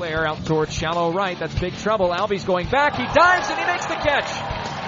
[0.00, 1.38] Flare out towards shallow right.
[1.38, 2.08] That's big trouble.
[2.08, 2.96] Albies going back.
[2.96, 4.32] He dives and he makes the catch.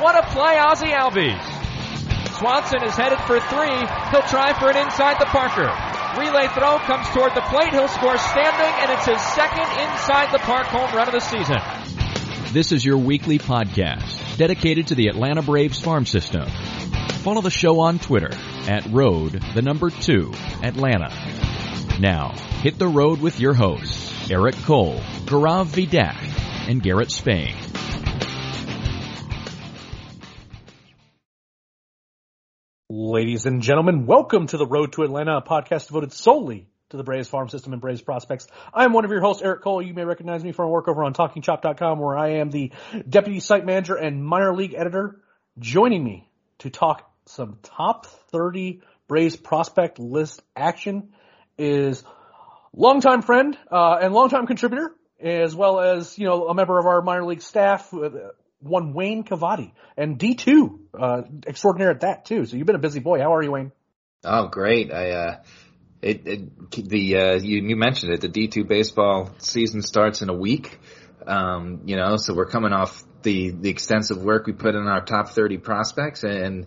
[0.01, 2.39] What a play, Ozzie Albies.
[2.39, 3.77] Swanson is headed for three.
[4.09, 5.69] He'll try for an inside the Parker.
[6.19, 7.75] Relay throw comes toward the plate.
[7.75, 11.59] He'll score standing, and it's his second inside the park home run of the season.
[12.55, 16.49] This is your weekly podcast dedicated to the Atlanta Braves farm system.
[17.21, 18.31] Follow the show on Twitter
[18.67, 20.33] at road the number two
[20.63, 21.13] Atlanta.
[22.01, 22.31] Now
[22.63, 26.17] hit the road with your hosts Eric Cole, Gaurav Vidak,
[26.69, 27.57] and Garrett Spain.
[32.89, 37.03] Ladies and gentlemen, welcome to the Road to Atlanta, a podcast devoted solely to the
[37.03, 38.47] Braves farm system and Braves prospects.
[38.73, 39.83] I am one of your hosts, Eric Cole.
[39.83, 42.71] You may recognize me from work over on TalkingChop.com, where I am the
[43.09, 45.21] deputy site manager and minor league editor.
[45.59, 51.13] Joining me to talk some top 30 Braves prospect list action
[51.59, 52.05] is
[52.75, 57.03] longtime friend uh, and longtime contributor, as well as you know a member of our
[57.03, 58.11] minor league staff, uh,
[58.61, 62.47] one Wayne Cavadi, and D two uh, extraordinaire at that too.
[62.47, 63.21] So you've been a busy boy.
[63.21, 63.73] How are you, Wayne?
[64.25, 64.93] Oh, great!
[64.93, 65.37] I uh,
[66.01, 68.21] it, it the uh, you you mentioned it.
[68.21, 70.79] The D two baseball season starts in a week.
[71.27, 75.05] Um, you know, so we're coming off the the extensive work we put in our
[75.05, 76.67] top thirty prospects and.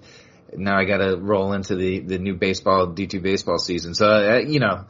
[0.57, 3.93] Now I got to roll into the, the new baseball D2 baseball season.
[3.93, 4.85] So, uh, you know,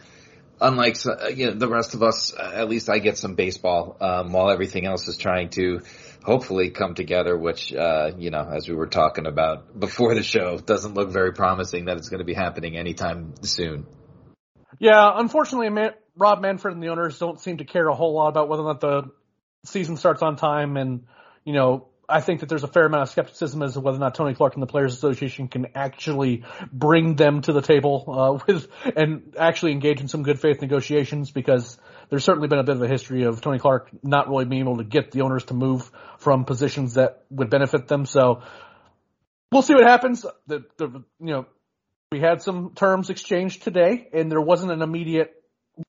[0.61, 3.97] unlike uh, you know, the rest of us, uh, at least I get some baseball
[3.99, 5.81] um, while everything else is trying to
[6.23, 7.37] hopefully come together.
[7.37, 11.33] Which uh, you know, as we were talking about before the show, doesn't look very
[11.33, 13.85] promising that it's going to be happening anytime soon.
[14.79, 18.29] Yeah, unfortunately, Man- Rob Manfred and the owners don't seem to care a whole lot
[18.29, 19.03] about whether or not the
[19.65, 21.05] season starts on time, and
[21.43, 23.99] you know, I think that there's a fair amount of skepticism as to whether or
[23.99, 28.43] not Tony Clark and the Players Association can actually bring them to the table uh,
[28.47, 31.77] with and actually engage in some good faith negotiations because
[32.09, 34.77] there's certainly been a bit of a history of Tony Clark not really being able
[34.77, 35.89] to get the owners to move
[36.19, 38.05] from positions that would benefit them.
[38.05, 38.43] So
[39.51, 40.25] we'll see what happens.
[40.47, 41.45] The, the you know
[42.11, 45.33] we had some terms exchanged today, and there wasn't an immediate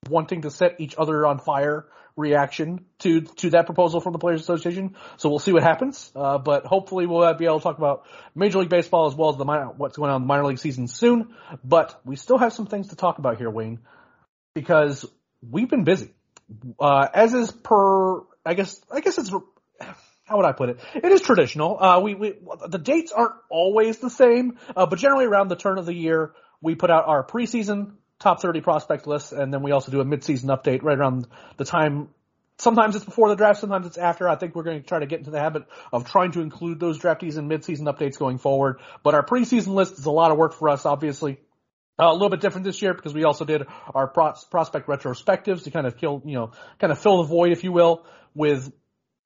[0.09, 4.41] wanting to set each other on fire reaction to to that proposal from the Players
[4.41, 4.95] Association.
[5.17, 6.11] So we'll see what happens.
[6.15, 8.05] Uh, but hopefully we'll be able to talk about
[8.35, 10.59] Major League Baseball as well as the minor, what's going on in the minor league
[10.59, 11.35] season soon.
[11.63, 13.79] But we still have some things to talk about here, Wayne,
[14.55, 15.05] because
[15.47, 16.11] we've been busy.
[16.79, 20.79] Uh, as is per, I guess, I guess it's, how would I put it?
[20.95, 21.81] It is traditional.
[21.81, 22.33] Uh, we, we,
[22.67, 26.33] the dates aren't always the same, uh, but generally around the turn of the year,
[26.61, 30.05] we put out our preseason top 30 prospect list, and then we also do a
[30.05, 32.09] midseason update right around the time.
[32.57, 34.27] Sometimes it's before the draft, sometimes it's after.
[34.27, 36.79] I think we're going to try to get into the habit of trying to include
[36.79, 38.79] those draftees in midseason updates going forward.
[39.03, 41.37] But our preseason list is a lot of work for us, obviously.
[41.99, 45.63] Uh, a little bit different this year because we also did our pros- prospect retrospectives
[45.63, 48.05] to kind of kill, you know, kind of fill the void, if you will,
[48.35, 48.71] with,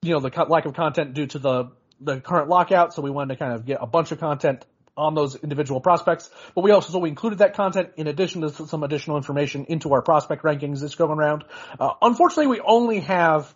[0.02, 2.94] you know, the co- lack of content due to the, the current lockout.
[2.94, 4.66] So we wanted to kind of get a bunch of content
[5.02, 6.30] on those individual prospects.
[6.56, 9.94] But we also so we included that content in addition to some additional information into
[9.94, 11.44] our prospect rankings this going around.
[11.80, 13.54] Uh, unfortunately, we only have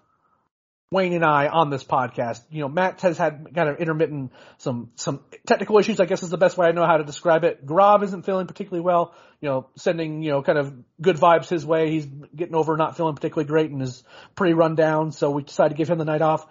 [0.92, 2.42] Wayne and I on this podcast.
[2.52, 6.00] You know, Matt has had kind of intermittent some some technical issues.
[6.00, 7.66] I guess is the best way I know how to describe it.
[7.66, 9.14] Grav isn't feeling particularly well.
[9.42, 11.90] You know, sending you know kind of good vibes his way.
[11.90, 14.04] He's getting over not feeling particularly great and is
[14.36, 15.12] pretty run down.
[15.12, 16.48] So we decided to give him the night off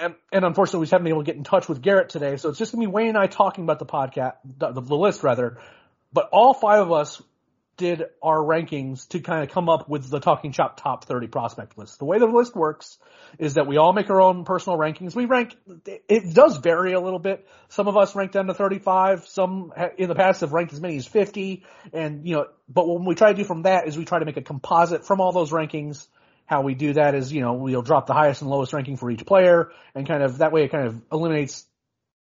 [0.00, 2.36] and, and unfortunately, we haven't been able to get in touch with Garrett today.
[2.36, 5.22] So it's just gonna be Wayne and I talking about the podcast, the, the list
[5.22, 5.58] rather.
[6.12, 7.22] But all five of us
[7.80, 11.78] did our rankings to kind of come up with the Talking Chop top 30 prospect
[11.78, 11.98] list.
[11.98, 12.98] The way the list works
[13.38, 15.14] is that we all make our own personal rankings.
[15.14, 15.56] We rank,
[15.86, 17.48] it does vary a little bit.
[17.70, 19.26] Some of us rank down to 35.
[19.26, 21.64] Some in the past have ranked as many as 50.
[21.94, 24.26] And, you know, but what we try to do from that is we try to
[24.26, 26.06] make a composite from all those rankings
[26.50, 29.08] how we do that is, you know, we'll drop the highest and lowest ranking for
[29.08, 31.64] each player and kind of that way it kind of eliminates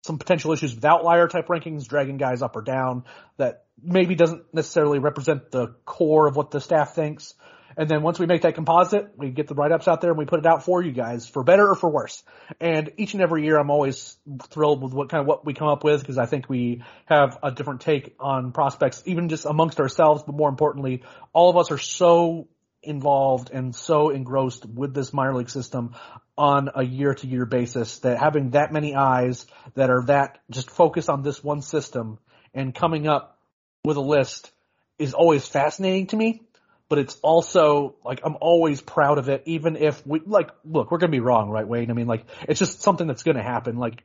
[0.04, 3.06] some potential issues with outlier type rankings, dragging guys up or down
[3.38, 7.36] that maybe doesn't necessarily represent the core of what the staff thinks.
[7.78, 10.26] And then once we make that composite, we get the write-ups out there and we
[10.26, 12.22] put it out for you guys for better or for worse.
[12.60, 14.18] And each and every year I'm always
[14.50, 17.40] thrilled with what kind of what we come up with because I think we have
[17.42, 21.72] a different take on prospects, even just amongst ourselves, but more importantly, all of us
[21.72, 22.50] are so
[22.88, 25.96] involved and so engrossed with this minor league system
[26.38, 29.46] on a year to year basis that having that many eyes
[29.76, 32.20] that are that just focused on this one system
[32.54, 33.40] and coming up
[33.84, 34.52] with a list
[34.98, 36.42] is always fascinating to me
[36.90, 41.00] but it's also like I'm always proud of it, even if we like look, we're
[41.00, 41.90] gonna be wrong, right, Wayne?
[41.90, 43.78] I mean, like it's just something that's gonna happen.
[43.78, 44.04] Like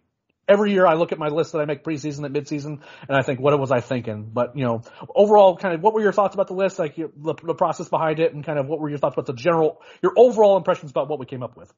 [0.53, 3.23] every year I look at my list that I make preseason at midseason and I
[3.23, 4.31] think, what was I thinking?
[4.33, 4.83] But you know,
[5.15, 7.11] overall, kind of what were your thoughts about the list, like the,
[7.43, 10.13] the process behind it, and kind of what were your thoughts about the general, your
[10.17, 11.73] overall impressions about what we came up with?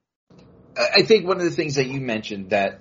[0.77, 2.81] I think one of the things that you mentioned that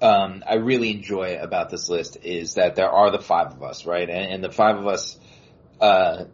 [0.00, 3.84] um, I really enjoy about this list is that there are the five of us,
[3.84, 4.08] right?
[4.08, 5.18] And, and the five of us,
[5.80, 6.24] uh,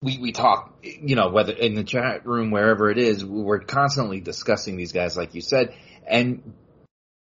[0.00, 4.20] we, we talk, you know, whether in the chat room, wherever it is, we're constantly
[4.20, 5.74] discussing these guys, like you said.
[6.06, 6.54] And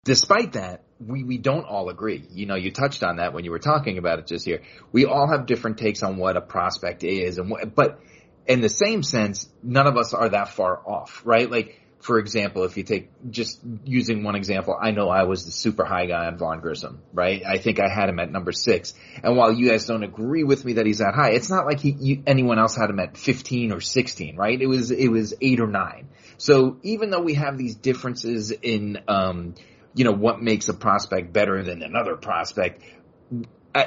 [0.04, 2.24] despite that, we, we don't all agree.
[2.30, 4.62] You know, you touched on that when you were talking about it just here.
[4.92, 8.00] We all have different takes on what a prospect is and what, but
[8.46, 11.50] in the same sense, none of us are that far off, right?
[11.50, 15.50] Like, for example, if you take just using one example, I know I was the
[15.50, 17.42] super high guy on Vaughn Grissom, right?
[17.44, 18.94] I think I had him at number six.
[19.22, 21.80] And while you guys don't agree with me that he's that high, it's not like
[21.80, 24.60] he, you, anyone else had him at 15 or 16, right?
[24.60, 26.08] It was, it was eight or nine.
[26.36, 29.54] So even though we have these differences in, um,
[29.98, 32.82] you know, what makes a prospect better than another prospect,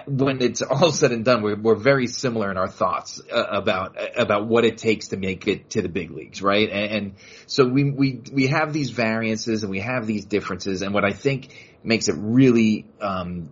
[0.06, 3.96] when it's all said and done, we're, we're very similar in our thoughts uh, about
[4.18, 6.70] about what it takes to make it to the big leagues, right?
[6.70, 7.14] And, and,
[7.48, 11.14] so we we we have these variances and we have these differences, and what I
[11.14, 13.50] think makes it really um,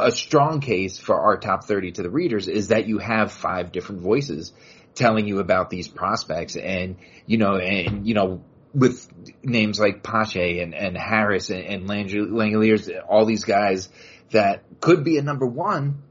[0.00, 3.70] a strong case for our top thirty to the readers is that you have five
[3.70, 4.54] different voices
[4.94, 6.96] telling you about these prospects, and
[7.26, 8.42] you know, and you know.
[8.78, 9.08] With
[9.42, 13.88] names like Pache and, and Harris and, and Langeliers, all these guys
[14.30, 16.02] that could be a number one,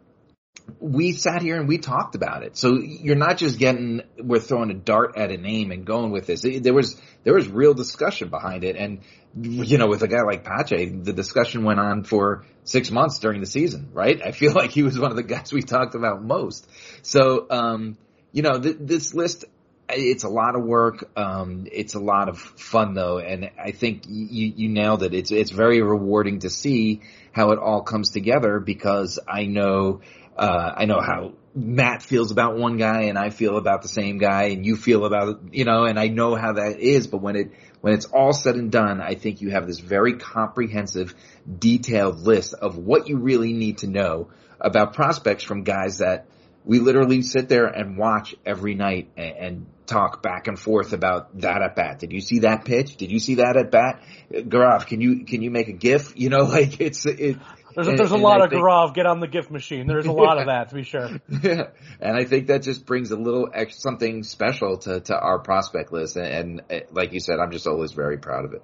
[0.79, 2.57] we sat here and we talked about it.
[2.57, 6.27] So you're not just getting, we're throwing a dart at a name and going with
[6.27, 6.41] this.
[6.41, 8.75] There was, there was real discussion behind it.
[8.75, 9.01] And,
[9.41, 13.39] you know, with a guy like Pache, the discussion went on for six months during
[13.39, 14.21] the season, right?
[14.21, 16.67] I feel like he was one of the guys we talked about most.
[17.01, 17.97] So, um,
[18.31, 19.45] you know, th- this list,
[19.89, 21.09] it's a lot of work.
[21.15, 23.19] Um, it's a lot of fun though.
[23.19, 25.13] And I think you, you nailed it.
[25.13, 27.01] It's, it's very rewarding to see
[27.31, 30.01] how it all comes together because I know,
[30.37, 34.17] uh, I know how Matt feels about one guy and I feel about the same
[34.17, 37.35] guy and you feel about, you know, and I know how that is, but when
[37.35, 37.51] it,
[37.81, 41.15] when it's all said and done, I think you have this very comprehensive,
[41.57, 44.29] detailed list of what you really need to know
[44.59, 46.27] about prospects from guys that
[46.65, 51.39] we literally sit there and watch every night and, and talk back and forth about
[51.39, 51.99] that at bat.
[51.99, 52.97] Did you see that pitch?
[52.97, 54.03] Did you see that at bat?
[54.31, 56.13] Gaurav, can you can you make a GIF?
[56.27, 57.37] You know, like it's it.
[57.75, 59.85] There's a, there's a lot of think, Gaurav get on the GIF machine.
[59.85, 60.41] There's a lot yeah.
[60.41, 61.09] of that to be sure.
[61.29, 61.69] Yeah,
[62.01, 65.93] and I think that just brings a little extra, something special to to our prospect
[65.93, 66.15] list.
[66.15, 68.63] And, and eh, like you said, I'm just always very proud of it.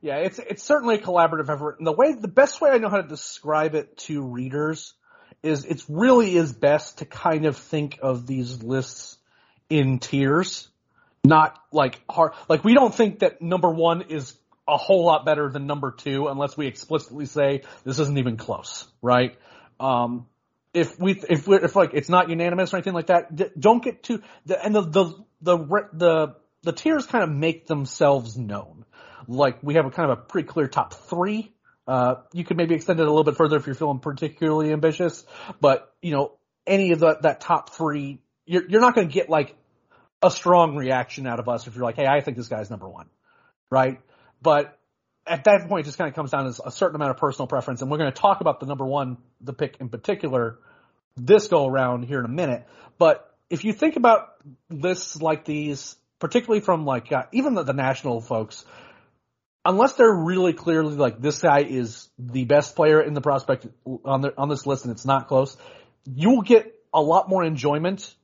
[0.00, 1.76] Yeah, it's it's certainly a collaborative effort.
[1.78, 4.94] And the way the best way I know how to describe it to readers
[5.42, 9.15] is it really is best to kind of think of these lists
[9.68, 10.68] in tiers,
[11.24, 14.34] not like hard, like we don't think that number one is
[14.68, 18.86] a whole lot better than number two unless we explicitly say this isn't even close,
[19.02, 19.36] right?
[19.78, 20.26] Um,
[20.74, 24.02] if we, if we, if like it's not unanimous or anything like that, don't get
[24.02, 25.58] too, the, and the, the, the,
[25.92, 28.84] the, the tiers kind of make themselves known.
[29.28, 31.52] Like we have a kind of a pretty clear top three
[31.86, 35.24] uh, you could maybe extend it a little bit further if you're feeling particularly ambitious,
[35.60, 36.32] but you know,
[36.66, 39.54] any of the, that top three, you're, you're not going to get like
[40.22, 42.88] a strong reaction out of us if you're like, hey, I think this guy's number
[42.88, 43.06] one,
[43.70, 44.00] right?
[44.40, 44.78] But
[45.26, 47.46] at that point, it just kind of comes down to a certain amount of personal
[47.46, 50.58] preference, and we're going to talk about the number one, the pick in particular,
[51.16, 52.66] this go around here in a minute.
[52.98, 54.34] But if you think about
[54.70, 58.64] lists like these, particularly from like uh, even the, the national folks,
[59.64, 63.66] unless they're really clearly like this guy is the best player in the prospect
[64.04, 65.56] on the, on this list and it's not close,
[66.04, 68.14] you will get a lot more enjoyment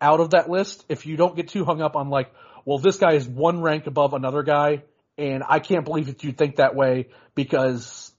[0.00, 2.32] out of that list if you don't get too hung up on like,
[2.64, 4.82] well, this guy is one rank above another guy
[5.18, 8.12] and I can't believe that you think that way because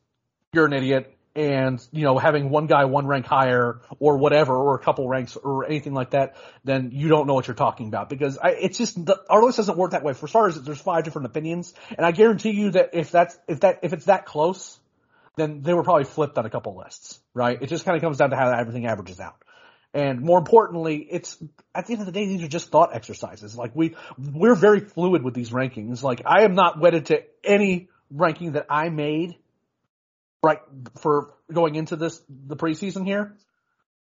[0.53, 4.75] you're an idiot and you know having one guy one rank higher or whatever or
[4.75, 6.35] a couple ranks or anything like that
[6.65, 9.55] then you don't know what you're talking about because I, it's just the, our list
[9.55, 12.89] doesn't work that way for starters there's five different opinions and i guarantee you that
[12.91, 14.77] if that's if that if it's that close
[15.35, 17.61] then they were probably flipped on a couple lists, right?
[17.61, 19.35] It just kind of comes down to how everything averages out.
[19.93, 21.37] And more importantly, it's
[21.75, 23.57] at the end of the day, these are just thought exercises.
[23.57, 26.01] Like we, we're very fluid with these rankings.
[26.01, 29.35] Like I am not wedded to any ranking that I made
[30.43, 30.59] right
[30.99, 33.35] for going into this, the preseason here.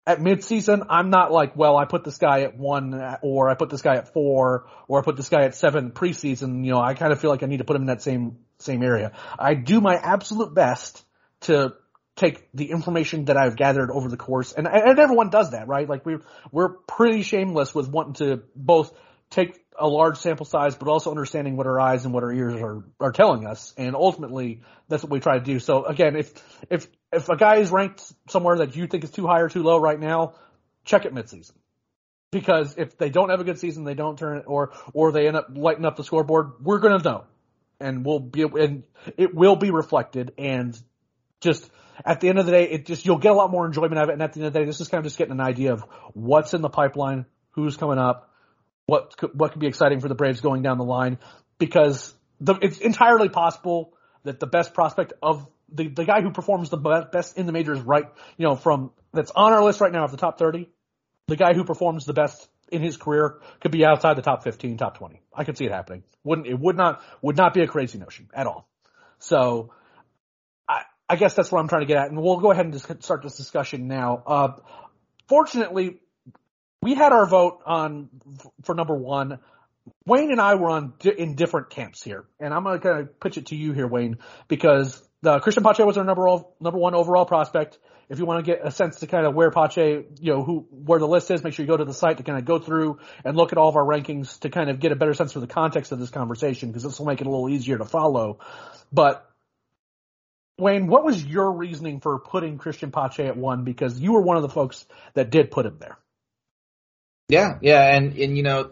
[0.07, 3.69] At midseason, I'm not like, well, I put this guy at one or I put
[3.69, 6.65] this guy at four or I put this guy at seven preseason.
[6.65, 8.39] You know, I kind of feel like I need to put him in that same,
[8.59, 9.13] same area.
[9.39, 11.05] I do my absolute best
[11.43, 11.75] to
[12.19, 15.89] take the information that I've gathered over the course, and, and everyone does that, right?
[15.89, 18.93] Like we're we're pretty shameless with wanting to both
[19.31, 22.61] take a large sample size, but also understanding what our eyes and what our ears
[22.61, 25.61] are are telling us, and ultimately that's what we try to do.
[25.61, 26.33] So again, if
[26.69, 29.63] if if a guy is ranked somewhere that you think is too high or too
[29.63, 30.35] low right now,
[30.85, 31.53] check it midseason.
[32.31, 35.29] Because if they don't have a good season, they don't turn it, or or they
[35.29, 37.25] end up lighting up the scoreboard, we're gonna know,
[37.81, 38.83] and we'll be and
[39.17, 40.79] it will be reflected, and
[41.41, 41.71] just
[42.05, 44.05] at the end of the day, it just you'll get a lot more enjoyment out
[44.05, 44.13] of it.
[44.15, 45.73] And at the end of the day, this is kind of just getting an idea
[45.73, 48.33] of what's in the pipeline, who's coming up,
[48.87, 51.19] what could, what could be exciting for the Braves going down the line.
[51.59, 56.71] Because the, it's entirely possible that the best prospect of the the guy who performs
[56.71, 56.79] the
[57.13, 58.05] best in the majors, right,
[58.37, 60.69] you know, from that's on our list right now of the top thirty,
[61.27, 64.77] the guy who performs the best in his career could be outside the top 15,
[64.77, 65.21] top 20.
[65.35, 66.03] I could see it happening.
[66.25, 68.69] Wouldn't, it would not, would not be a crazy notion at all.
[69.19, 69.71] So
[71.09, 73.03] I guess that's what I'm trying to get at, and we'll go ahead and just
[73.03, 74.23] start this discussion now.
[74.27, 74.49] Uh,
[75.29, 76.01] fortunately,
[76.83, 78.09] we had our vote on
[78.65, 79.39] for number one.
[80.05, 83.47] Wayne and I were on in different camps here, and I'm going to pitch it
[83.47, 86.27] to you here, Wayne, because the Cristian Pache was our number
[86.61, 87.79] number one overall prospect.
[88.11, 90.67] If you want to get a sense to kind of where Pache, you know, who
[90.71, 92.59] where the list is, make sure you go to the site to kind of go
[92.59, 95.33] through and look at all of our rankings to kind of get a better sense
[95.33, 97.85] for the context of this conversation, because this will make it a little easier to
[97.85, 98.39] follow.
[98.93, 99.28] But
[100.59, 103.65] Wayne, what was your reasoning for putting Cristian Pache at one?
[103.65, 104.85] Because you were one of the folks
[105.15, 105.99] that did put him there.
[107.29, 108.71] Yeah, yeah, and and you know,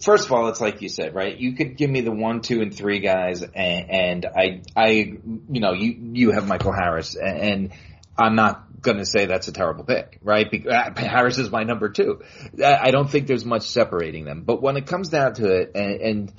[0.00, 1.36] first of all, it's like you said, right?
[1.36, 5.60] You could give me the one, two, and three guys, and, and I, I, you
[5.60, 7.72] know, you you have Michael Harris, and, and
[8.18, 10.50] I'm not going to say that's a terrible pick, right?
[10.50, 12.20] Because uh, Harris is my number two.
[12.64, 16.00] I don't think there's much separating them, but when it comes down to it, and,
[16.00, 16.32] and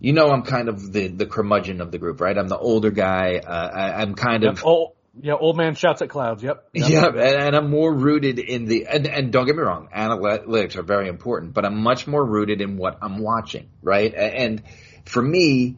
[0.00, 2.36] you know I'm kind of the the curmudgeon of the group, right?
[2.36, 3.40] I'm the older guy.
[3.44, 4.54] Uh, I, am kind yep.
[4.54, 6.42] of oh yeah, old man shouts at clouds.
[6.44, 6.68] Yep.
[6.72, 7.14] Yep.
[7.14, 10.82] And, and, I'm more rooted in the and, and don't get me wrong, analytics are
[10.82, 14.12] very important, but I'm much more rooted in what I'm watching, right?
[14.12, 14.62] And
[15.04, 15.76] for me,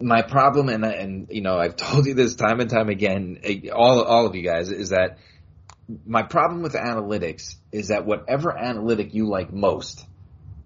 [0.00, 3.40] my problem, and and you know I've told you this time and time again,
[3.72, 5.18] all all of you guys, is that
[6.06, 10.06] my problem with analytics is that whatever analytic you like most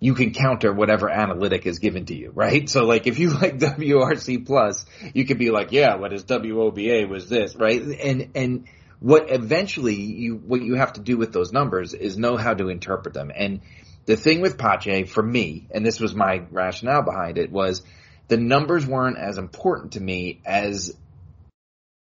[0.04, 2.68] you can counter whatever analytic is given to you, right?
[2.68, 4.84] So like if you like WRC plus,
[5.14, 7.80] you could be like, yeah, what is WOBA was this, right?
[7.80, 8.68] And, and
[9.00, 12.68] what eventually you, what you have to do with those numbers is know how to
[12.68, 13.32] interpret them.
[13.34, 13.62] And
[14.04, 17.80] the thing with Pache for me, and this was my rationale behind it was
[18.28, 20.94] the numbers weren't as important to me as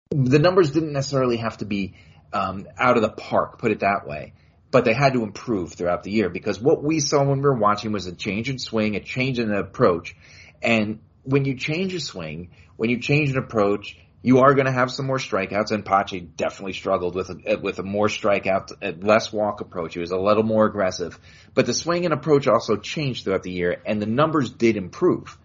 [0.09, 1.93] the numbers didn't necessarily have to be
[2.33, 4.33] um, out of the park, put it that way
[4.71, 7.57] but they had to improve throughout the year because what we saw when we were
[7.57, 10.15] watching was a change in swing, a change in approach.
[10.61, 14.71] And when you change a swing, when you change an approach, you are going to
[14.71, 19.33] have some more strikeouts, and Pache definitely struggled with a, with a more strikeout, less
[19.33, 19.95] walk approach.
[19.95, 21.19] He was a little more aggressive,
[21.55, 25.37] but the swing and approach also changed throughout the year, and the numbers did improve.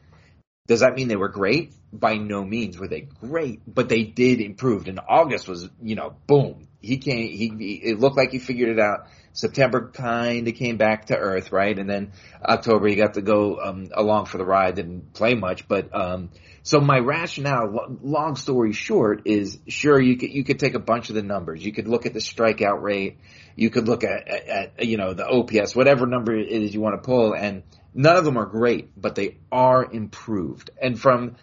[0.67, 1.73] Does that mean they were great?
[1.93, 4.89] By no means were they great, but they did improve.
[4.89, 6.69] And August was, you know, boom.
[6.87, 9.09] He came, he, he it looked like he figured it out.
[9.33, 11.79] September kind of came back to earth, right?
[11.79, 12.13] And then
[12.43, 16.31] October he got to go, um, along for the ride, didn't play much, but, um,
[16.63, 21.11] so my rationale, long story short, is sure you could you could take a bunch
[21.11, 21.65] of the numbers.
[21.65, 23.21] You could look at the strikeout rate.
[23.55, 26.81] You could look at, at, at you know the OPS, whatever number it is you
[26.81, 27.63] want to pull, and
[27.99, 30.69] None of them are great, but they are improved.
[30.81, 31.37] And from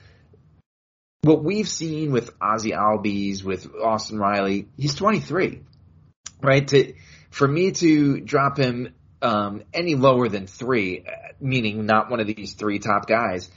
[1.23, 5.61] what we've seen with Ozzie Albies, with Austin Riley, he's 23,
[6.41, 6.67] right?
[6.67, 6.93] To,
[7.29, 11.05] for me to drop him um, any lower than three,
[11.39, 13.49] meaning not one of these three top guys,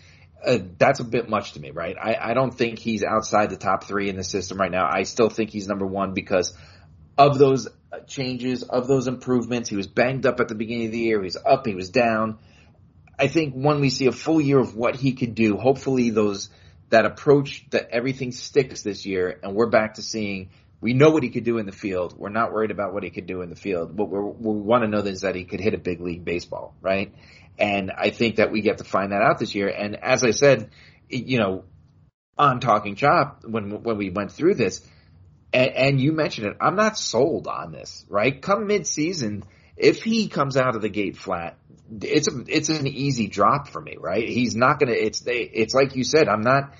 [0.45, 1.97] uh, that's a bit much to me, right?
[2.01, 4.89] I, I don't think he's outside the top three in the system right now.
[4.89, 6.57] I still think he's number one because
[7.19, 7.67] of those
[8.07, 9.69] changes, of those improvements.
[9.69, 11.19] He was banged up at the beginning of the year.
[11.19, 12.39] He was up, he was down.
[13.19, 16.49] I think when we see a full year of what he could do, hopefully those
[16.91, 20.51] that approach that everything sticks this year, and we're back to seeing
[20.81, 22.15] we know what he could do in the field.
[22.17, 23.97] We're not worried about what he could do in the field.
[23.97, 27.15] What we want to know is that he could hit a big league baseball, right?
[27.59, 29.69] And I think that we get to find that out this year.
[29.69, 30.71] And as I said,
[31.09, 31.65] you know,
[32.39, 34.87] on Talking Chop when when we went through this,
[35.53, 36.57] and, and you mentioned it.
[36.61, 38.05] I'm not sold on this.
[38.09, 39.45] Right, come mid season,
[39.77, 41.57] if he comes out of the gate flat,
[42.03, 43.97] it's a it's an easy drop for me.
[43.99, 44.93] Right, he's not gonna.
[44.93, 45.41] It's they.
[45.41, 46.29] it's like you said.
[46.29, 46.75] I'm not.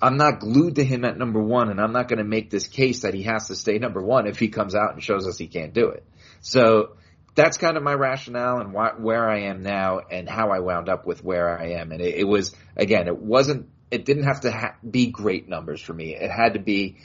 [0.00, 2.66] I'm not glued to him at number one, and I'm not going to make this
[2.66, 5.38] case that he has to stay number one if he comes out and shows us
[5.38, 6.04] he can't do it.
[6.40, 6.96] So
[7.36, 10.88] that's kind of my rationale and why, where I am now and how I wound
[10.88, 11.92] up with where I am.
[11.92, 15.80] And it, it was, again, it wasn't, it didn't have to ha- be great numbers
[15.80, 16.16] for me.
[16.16, 16.96] It had to be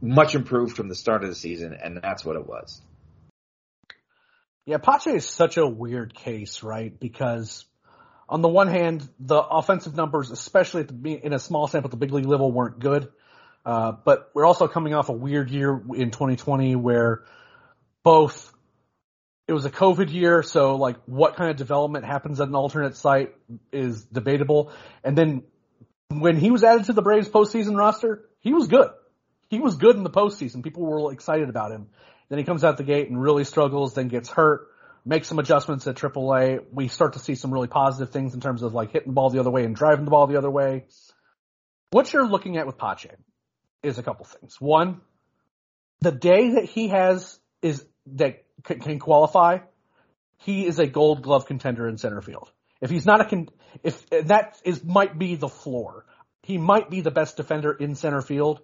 [0.00, 2.80] much improved from the start of the season, and that's what it was.
[4.66, 6.98] Yeah, Pache is such a weird case, right?
[6.98, 7.64] Because
[8.28, 11.96] on the one hand, the offensive numbers, especially the, in a small sample at the
[11.96, 13.08] big league level, weren't good.
[13.64, 17.22] Uh, but we're also coming off a weird year in 2020 where
[18.02, 18.52] both
[19.46, 22.96] it was a COVID year, so like what kind of development happens at an alternate
[22.96, 23.34] site
[23.72, 24.72] is debatable.
[25.04, 25.44] And then
[26.08, 28.88] when he was added to the Braves postseason roster, he was good.
[29.48, 30.64] He was good in the postseason.
[30.64, 31.86] People were excited about him.
[32.28, 34.68] Then he comes out the gate and really struggles, then gets hurt,
[35.04, 36.64] makes some adjustments at AAA.
[36.72, 39.30] We start to see some really positive things in terms of like hitting the ball
[39.30, 40.86] the other way and driving the ball the other way.
[41.90, 43.10] What you're looking at with Pache
[43.82, 44.60] is a couple things.
[44.60, 45.00] One,
[46.00, 49.58] the day that he has is that can qualify,
[50.38, 52.50] he is a Gold Glove contender in center field.
[52.80, 53.48] If he's not a con-
[53.82, 56.04] if that is might be the floor,
[56.42, 58.60] he might be the best defender in center field.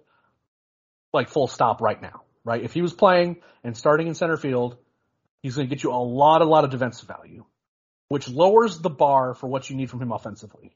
[1.11, 2.63] Like full stop right now, right?
[2.63, 4.77] If he was playing and starting in center field,
[5.41, 7.45] he's going to get you a lot, a lot of defensive value,
[8.07, 10.75] which lowers the bar for what you need from him offensively.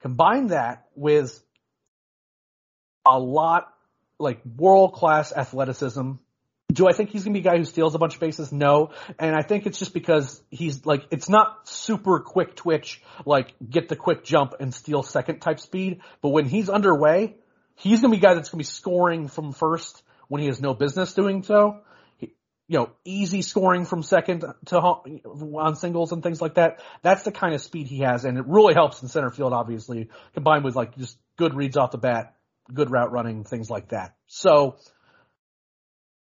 [0.00, 1.42] Combine that with
[3.06, 3.72] a lot
[4.18, 6.12] like world class athleticism
[6.72, 8.52] do I think he's gonna be a guy who steals a bunch of bases?
[8.52, 8.90] No.
[9.18, 13.88] And I think it's just because he's like, it's not super quick twitch, like get
[13.88, 16.00] the quick jump and steal second type speed.
[16.20, 17.36] But when he's underway,
[17.76, 20.74] he's gonna be a guy that's gonna be scoring from first when he has no
[20.74, 21.80] business doing so.
[22.18, 22.34] He,
[22.68, 26.80] you know, easy scoring from second to on singles and things like that.
[27.02, 30.10] That's the kind of speed he has, and it really helps in center field, obviously,
[30.34, 32.36] combined with like just good reads off the bat,
[32.72, 34.14] good route running, things like that.
[34.26, 34.76] So,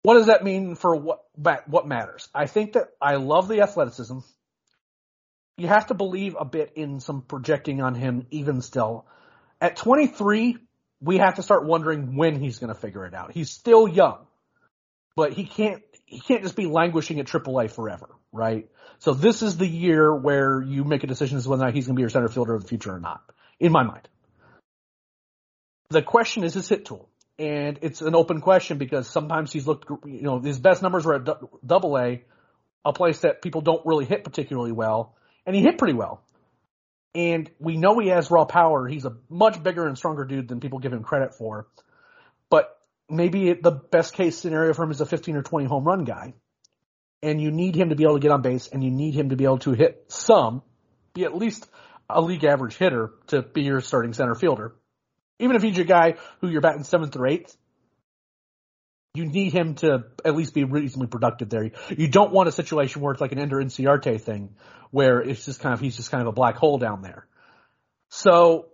[0.03, 1.21] what does that mean for what
[1.67, 2.29] what matters?
[2.35, 4.19] I think that I love the athleticism.
[5.57, 9.07] You have to believe a bit in some projecting on him even still.
[9.61, 10.57] At 23,
[11.01, 13.33] we have to start wondering when he's going to figure it out.
[13.33, 14.27] He's still young,
[15.17, 18.69] but he can't he can't just be languishing at AAA forever, right?
[18.99, 21.75] So this is the year where you make a decision as to whether or not
[21.75, 23.23] he's going to be your center fielder of the future or not,
[23.61, 24.09] in my mind.
[25.91, 27.11] The question is his hit tool
[27.41, 31.15] and it's an open question because sometimes he's looked, you know, his best numbers were
[31.15, 32.23] at double A,
[32.85, 36.23] a place that people don't really hit particularly well, and he hit pretty well.
[37.14, 38.87] And we know he has raw power.
[38.87, 41.66] He's a much bigger and stronger dude than people give him credit for.
[42.51, 46.05] But maybe the best case scenario for him is a 15 or 20 home run
[46.05, 46.35] guy.
[47.23, 49.31] And you need him to be able to get on base and you need him
[49.31, 50.62] to be able to hit some,
[51.12, 51.68] be at least
[52.09, 54.75] a league average hitter to be your starting center fielder.
[55.38, 57.57] Even if he's your guy who you're batting seventh or eighth,
[59.14, 61.70] you need him to at least be reasonably productive there.
[61.88, 64.55] You don't want a situation where it's like an Ender Inciarte thing,
[64.90, 67.27] where it's just kind of he's just kind of a black hole down there.
[68.09, 68.66] So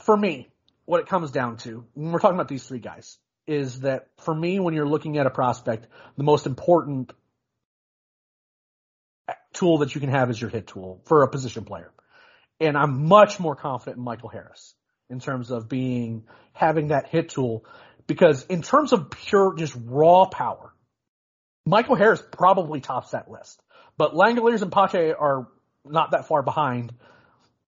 [0.00, 0.48] for me,
[0.84, 4.34] what it comes down to, when we're talking about these three guys, is that for
[4.34, 7.12] me, when you're looking at a prospect, the most important
[9.54, 11.90] tool that you can have is your hit tool for a position player.
[12.60, 14.74] And I'm much more confident in Michael Harris
[15.08, 17.64] in terms of being having that hit tool
[18.08, 20.74] because in terms of pure just raw power,
[21.64, 23.62] Michael Harris probably tops that list.
[23.96, 25.46] But Langeliers and Pache are
[25.84, 26.92] not that far behind.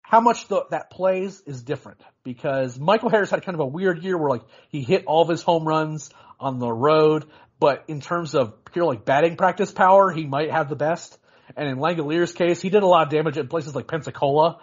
[0.02, 4.04] How much the, that plays is different because Michael Harris had kind of a weird
[4.04, 7.26] year where like he hit all of his home runs on the road,
[7.60, 11.18] but in terms of pure like batting practice power, he might have the best.
[11.56, 14.60] And in Langeliers' case, he did a lot of damage in places like Pensacola,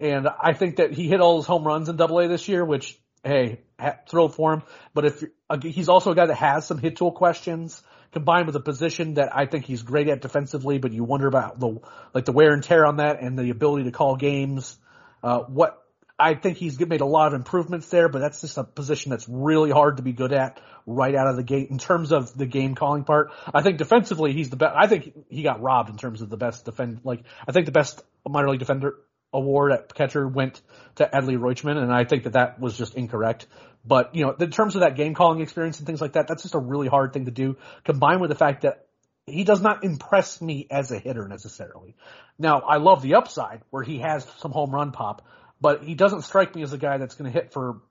[0.00, 2.64] and I think that he hit all his home runs in Double A this year,
[2.64, 3.60] which hey,
[4.08, 4.62] thrilled for him.
[4.94, 5.24] But if
[5.62, 9.36] he's also a guy that has some hit tool questions combined with a position that
[9.36, 11.80] I think he's great at defensively, but you wonder about the
[12.14, 14.78] like the wear and tear on that and the ability to call games.
[15.22, 15.82] Uh, what
[16.18, 19.28] I think he's made a lot of improvements there, but that's just a position that's
[19.28, 22.46] really hard to be good at right out of the gate in terms of the
[22.46, 23.30] game calling part.
[23.54, 24.74] I think defensively he's the best.
[24.76, 27.00] I think he got robbed in terms of the best defend.
[27.04, 28.96] Like I think the best minor league defender
[29.32, 30.60] award at catcher went
[30.96, 33.46] to Adley Rutschman, and I think that that was just incorrect.
[33.84, 36.42] But you know, in terms of that game calling experience and things like that, that's
[36.42, 37.56] just a really hard thing to do.
[37.84, 38.86] Combined with the fact that
[39.26, 41.94] he does not impress me as a hitter necessarily.
[42.38, 45.26] Now, I love the upside where he has some home run pop,
[45.60, 47.82] but he doesn't strike me as a guy that's going to hit for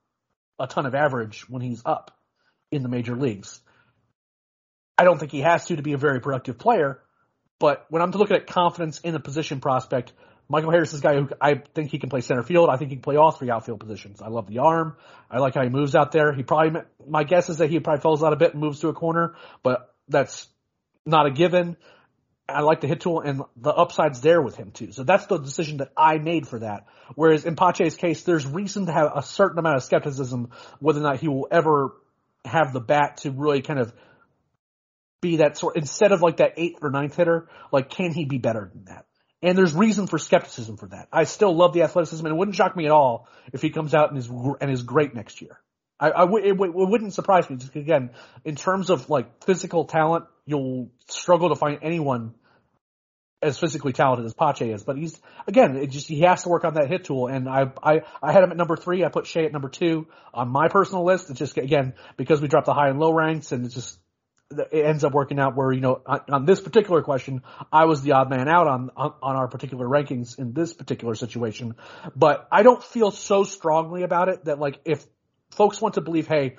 [0.59, 2.11] a ton of average when he's up
[2.71, 3.59] in the major leagues.
[4.97, 6.99] I don't think he has to to be a very productive player,
[7.59, 10.13] but when I'm looking at confidence in a position prospect,
[10.49, 12.69] Michael Harris is a guy who I think he can play center field.
[12.69, 14.21] I think he can play all three outfield positions.
[14.21, 14.95] I love the arm.
[15.29, 16.33] I like how he moves out there.
[16.33, 18.87] He probably, my guess is that he probably falls out a bit and moves to
[18.87, 20.47] a corner, but that's
[21.05, 21.75] not a given.
[22.47, 24.93] I like the hit tool and the upside's there with him too.
[24.93, 26.85] So that's the decision that I made for that.
[27.15, 31.03] Whereas in Pache's case, there's reason to have a certain amount of skepticism whether or
[31.03, 31.93] not he will ever
[32.45, 33.93] have the bat to really kind of
[35.19, 38.37] be that sort, instead of like that eighth or ninth hitter, like can he be
[38.37, 39.05] better than that?
[39.41, 41.07] And there's reason for skepticism for that.
[41.13, 43.93] I still love the athleticism and it wouldn't shock me at all if he comes
[43.93, 45.59] out and is, and is great next year.
[45.99, 47.55] I, it, it wouldn't surprise me.
[47.55, 48.11] Just again,
[48.45, 52.35] in terms of like physical talent, you'll struggle to find anyone
[53.41, 54.83] as physically talented as Pache is.
[54.83, 57.27] But he's again, it just he has to work on that hit tool.
[57.27, 59.03] And I I I had him at number three.
[59.03, 61.31] I put Shea at number two on my personal list.
[61.31, 63.99] It's just again because we dropped the high and low ranks, and it's just
[64.49, 68.01] it ends up working out where you know on, on this particular question I was
[68.01, 71.75] the odd man out on, on on our particular rankings in this particular situation.
[72.15, 75.05] But I don't feel so strongly about it that like if
[75.51, 76.57] folks want to believe, hey,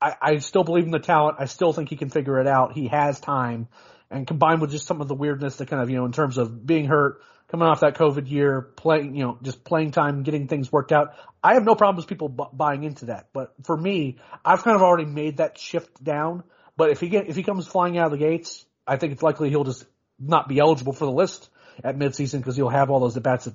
[0.00, 1.36] I, I still believe in the talent.
[1.38, 2.72] I still think he can figure it out.
[2.72, 3.68] He has time.
[4.10, 6.36] And combined with just some of the weirdness that kind of, you know, in terms
[6.36, 10.48] of being hurt, coming off that COVID year, playing, you know, just playing time, getting
[10.48, 11.14] things worked out.
[11.44, 13.28] I have no problems people buying into that.
[13.32, 16.42] But for me, I've kind of already made that shift down.
[16.80, 19.22] But if he get, if he comes flying out of the gates, I think it's
[19.22, 19.84] likely he'll just
[20.18, 21.50] not be eligible for the list
[21.84, 23.46] at midseason because he'll have all those at bats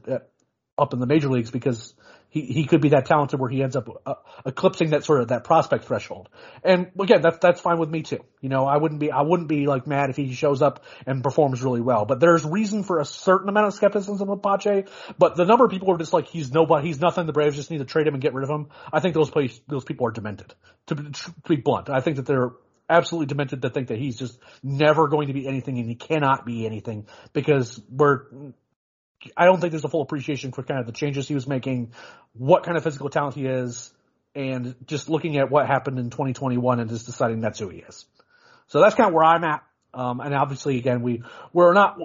[0.78, 1.96] up in the major leagues because
[2.30, 4.14] he, he could be that talented where he ends up uh,
[4.46, 6.30] eclipsing that sort of that prospect threshold.
[6.64, 8.24] And again, that's that's fine with me too.
[8.42, 11.24] You know, I wouldn't be I wouldn't be like mad if he shows up and
[11.24, 12.06] performs really well.
[12.06, 14.86] But there's reason for a certain amount of skepticism with Pache.
[15.18, 17.26] But the number of people who are just like he's nobody, he's nothing.
[17.26, 18.68] The Braves just need to trade him and get rid of him.
[18.94, 20.54] I think those place, those people are demented.
[20.88, 22.52] To, to be blunt, I think that they're
[22.90, 26.46] absolutely demented to think that he's just never going to be anything and he cannot
[26.46, 28.26] be anything because we're
[29.36, 31.94] I don't think there's a full appreciation for kind of the changes he was making,
[32.34, 33.92] what kind of physical talent he is,
[34.36, 38.06] and just looking at what happened in 2021 and just deciding that's who he is.
[38.68, 39.64] So that's kind of where I'm at.
[39.94, 41.98] Um, and obviously, again, we we're not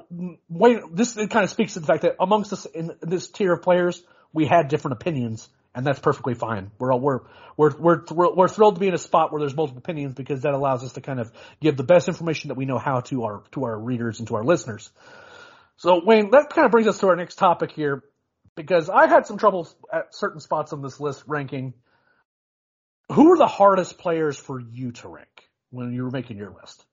[0.49, 0.81] wait.
[0.93, 4.01] This kind of speaks to the fact that amongst us in this tier of players,
[4.33, 6.71] we had different opinions, and that's perfectly fine.
[6.79, 7.21] We're all, we're
[7.57, 10.55] we're we're we're thrilled to be in a spot where there's multiple opinions because that
[10.55, 13.43] allows us to kind of give the best information that we know how to our
[13.53, 14.91] to our readers and to our listeners.
[15.77, 18.03] So Wayne, that kind of brings us to our next topic here,
[18.55, 21.75] because I had some trouble at certain spots on this list ranking.
[23.13, 26.85] Who are the hardest players for you to rank when you were making your list?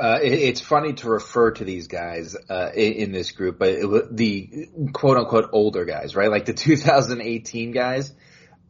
[0.00, 3.70] Uh, it, it's funny to refer to these guys uh, in, in, this group, but
[3.70, 6.30] it, the quote unquote older guys, right?
[6.30, 8.12] Like the 2018 guys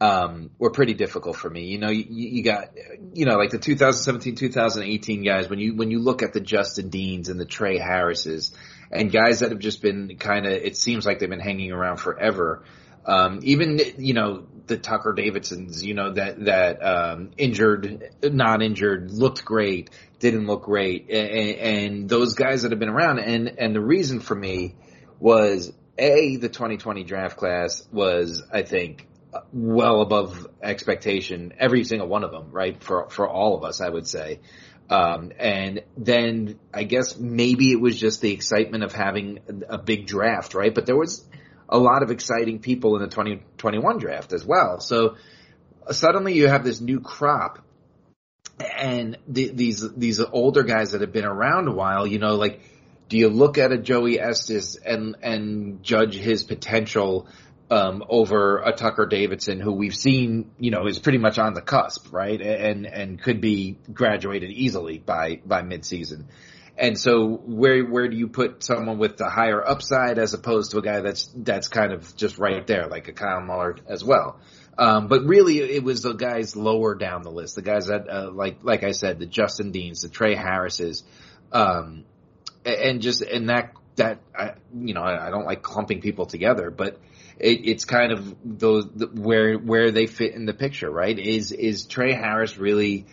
[0.01, 1.65] um, were pretty difficult for me.
[1.65, 2.69] You know, you, you got,
[3.13, 6.89] you know, like the 2017, 2018 guys, when you, when you look at the Justin
[6.89, 8.51] Deans and the Trey Harrises
[8.91, 11.97] and guys that have just been kind of, it seems like they've been hanging around
[11.97, 12.63] forever.
[13.05, 19.11] Um, even, you know, the Tucker Davidsons, you know, that, that, um, injured, not injured,
[19.11, 21.09] looked great, didn't look great.
[21.09, 24.75] And, and those guys that have been around and, and the reason for me
[25.19, 29.07] was a, the 2020 draft class was, I think,
[29.51, 32.81] well above expectation, every single one of them, right?
[32.81, 34.39] For, for all of us, I would say.
[34.89, 40.07] Um, and then I guess maybe it was just the excitement of having a, big
[40.07, 40.73] draft, right?
[40.73, 41.23] But there was
[41.69, 44.79] a lot of exciting people in the 2021 draft as well.
[44.79, 45.15] So
[45.91, 47.59] suddenly you have this new crop
[48.59, 52.61] and the, these, these older guys that have been around a while, you know, like,
[53.07, 57.27] do you look at a Joey Estes and, and judge his potential
[57.71, 61.61] um, over a Tucker Davidson who we've seen, you know, is pretty much on the
[61.61, 62.39] cusp, right?
[62.41, 66.25] And, and could be graduated easily by, by midseason.
[66.79, 70.77] And so where, where do you put someone with the higher upside as opposed to
[70.77, 74.39] a guy that's, that's kind of just right there, like a Kyle Muller as well?
[74.77, 78.31] Um, but really it was the guys lower down the list, the guys that, uh,
[78.31, 81.03] like, like I said, the Justin Deans, the Trey Harrises,
[81.51, 82.05] um,
[82.63, 86.71] and just, and that, that, I, you know, I, I don't like clumping people together,
[86.71, 86.97] but,
[87.39, 91.17] it, it's kind of those where where they fit in the picture, right?
[91.17, 93.05] Is is Trey Harris really?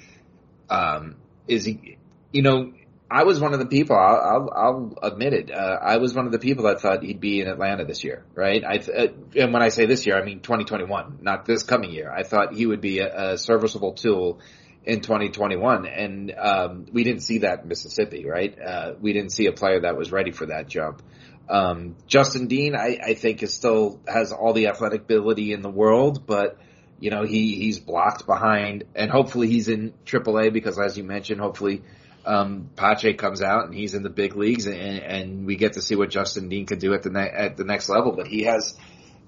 [0.68, 1.14] Um,
[1.46, 1.98] is he?
[2.32, 2.72] You know,
[3.10, 3.96] I was one of the people.
[3.96, 5.50] I'll, I'll, I'll admit it.
[5.50, 8.24] Uh, I was one of the people that thought he'd be in Atlanta this year,
[8.34, 8.64] right?
[8.64, 12.10] I uh, and when I say this year, I mean 2021, not this coming year.
[12.10, 14.40] I thought he would be a, a serviceable tool
[14.84, 18.56] in 2021, and um, we didn't see that in Mississippi, right?
[18.60, 21.02] Uh, we didn't see a player that was ready for that jump.
[21.48, 25.70] Um, Justin Dean, I, I, think is still has all the athletic ability in the
[25.70, 26.58] world, but
[26.98, 31.40] you know, he, he's blocked behind and hopefully he's in AAA because as you mentioned,
[31.40, 31.82] hopefully,
[32.24, 35.82] um, Pache comes out and he's in the big leagues and, and we get to
[35.82, 38.12] see what Justin Dean could do at the at the next level.
[38.12, 38.76] But he has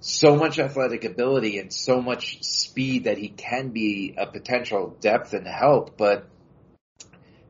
[0.01, 5.33] so much athletic ability and so much speed that he can be a potential depth
[5.33, 6.27] and help, but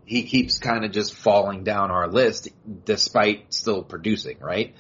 [0.05, 2.49] he keeps kind of just falling down our list
[2.85, 4.75] despite still producing, right?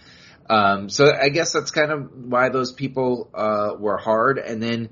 [0.48, 4.38] Um, so I guess that's kind of why those people, uh, were hard.
[4.38, 4.88] And then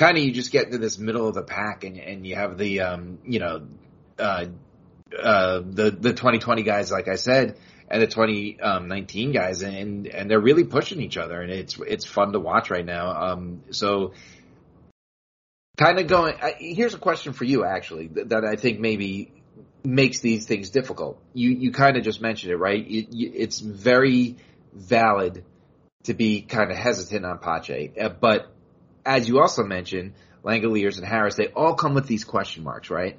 [0.00, 2.56] kind of you just get to this middle of the pack and, and you have
[2.56, 3.66] the, um, you know,
[4.18, 4.46] uh,
[5.22, 7.58] uh, the, the 2020 guys, like I said,
[7.90, 12.06] and the 2019 um, guys and, and they're really pushing each other and it's, it's
[12.06, 13.10] fun to watch right now.
[13.10, 14.14] Um, so
[15.76, 19.34] kind of going, I, here's a question for you actually that, that I think maybe
[19.84, 21.22] makes these things difficult.
[21.34, 22.86] You you kind of just mentioned it, right?
[22.86, 24.36] It, it's very
[24.74, 25.44] valid
[26.04, 28.54] to be kind of hesitant on Pache, uh, but
[29.04, 33.18] as you also mentioned, Langeliers and Harris, they all come with these question marks, right?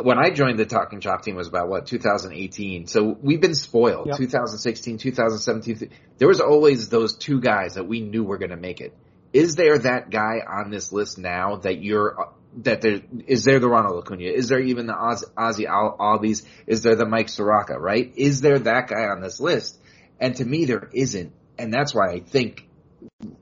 [0.00, 4.06] When I joined the Talking Chop team was about what 2018, so we've been spoiled.
[4.06, 4.16] Yep.
[4.16, 8.80] 2016, 2017, there was always those two guys that we knew were going to make
[8.80, 8.96] it.
[9.32, 13.68] Is there that guy on this list now that you're that there is there the
[13.68, 14.24] Ronald Acuna?
[14.24, 16.44] Is there even the Oz, Ozzie Al- Albies?
[16.66, 17.78] Is there the Mike Soroka?
[17.78, 18.12] Right?
[18.16, 19.78] Is there that guy on this list?
[20.20, 22.68] And to me, there isn't, and that's why I think,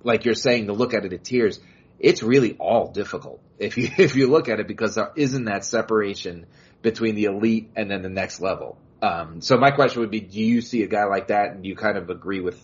[0.03, 1.61] like you're saying, to look at it at tiers,
[1.99, 5.65] it's really all difficult if you if you look at it because there isn't that
[5.65, 6.47] separation
[6.83, 8.79] between the elite and then the next level.
[9.03, 11.69] Um, so my question would be, do you see a guy like that, and do
[11.69, 12.61] you kind of agree with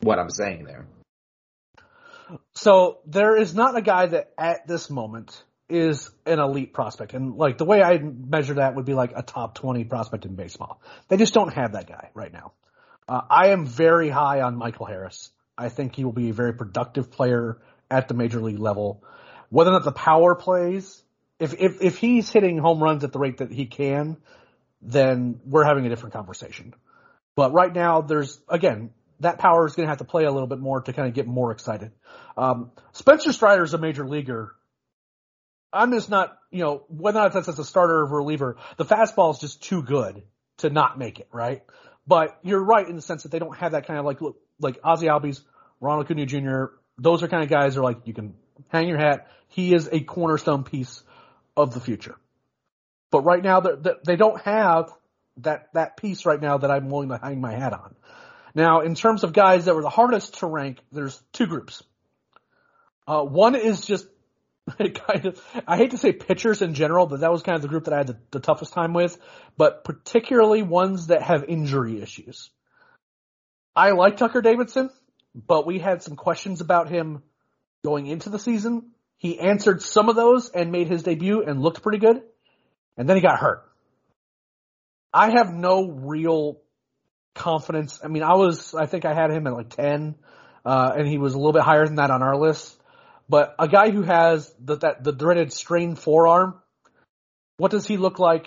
[0.00, 0.86] what I'm saying there?
[2.54, 7.14] So there is not a guy that at this moment is an elite prospect.
[7.14, 10.34] And like the way I measure that would be like a top 20 prospect in
[10.34, 10.80] baseball.
[11.08, 12.52] They just don't have that guy right now.
[13.08, 15.30] Uh, I am very high on Michael Harris.
[15.58, 17.58] I think he will be a very productive player
[17.90, 19.02] at the major league level.
[19.50, 21.02] Whether or not the power plays,
[21.38, 24.16] if, if, if he's hitting home runs at the rate that he can,
[24.80, 26.74] then we're having a different conversation.
[27.34, 28.90] But right now, there's, again,
[29.20, 31.14] that power is going to have to play a little bit more to kind of
[31.14, 31.90] get more excited.
[32.36, 34.54] Um, Spencer Strider is a major leaguer
[35.72, 38.84] I'm just not, you know, whether or not that's as a starter or reliever, the
[38.84, 40.22] fastball is just too good
[40.58, 41.62] to not make it, right?
[42.08, 44.40] But you're right in the sense that they don't have that kind of like, look,
[44.58, 45.42] like Ozzie Albies,
[45.78, 48.34] Ronald Acuna Jr., those are kind of guys that are like, you can
[48.68, 49.28] hang your hat.
[49.48, 51.02] He is a cornerstone piece
[51.54, 52.16] of the future.
[53.10, 54.90] But right now, they don't have
[55.38, 57.94] that, that piece right now that I'm willing to hang my hat on.
[58.54, 61.82] Now, in terms of guys that were the hardest to rank, there's two groups.
[63.06, 64.06] Uh, one is just
[64.78, 67.68] kind of, I hate to say pitchers in general, but that was kind of the
[67.68, 69.18] group that I had the, the toughest time with,
[69.56, 72.50] but particularly ones that have injury issues.
[73.74, 74.90] I like Tucker Davidson,
[75.34, 77.22] but we had some questions about him
[77.84, 78.90] going into the season.
[79.18, 82.22] He answered some of those and made his debut and looked pretty good.
[82.96, 83.64] And then he got hurt.
[85.12, 86.60] I have no real
[87.34, 88.00] confidence.
[88.04, 90.16] I mean, I was, I think I had him at like 10,
[90.64, 92.77] uh, and he was a little bit higher than that on our list.
[93.28, 96.60] But a guy who has the, that, the dreaded strained forearm,
[97.58, 98.46] what does he look like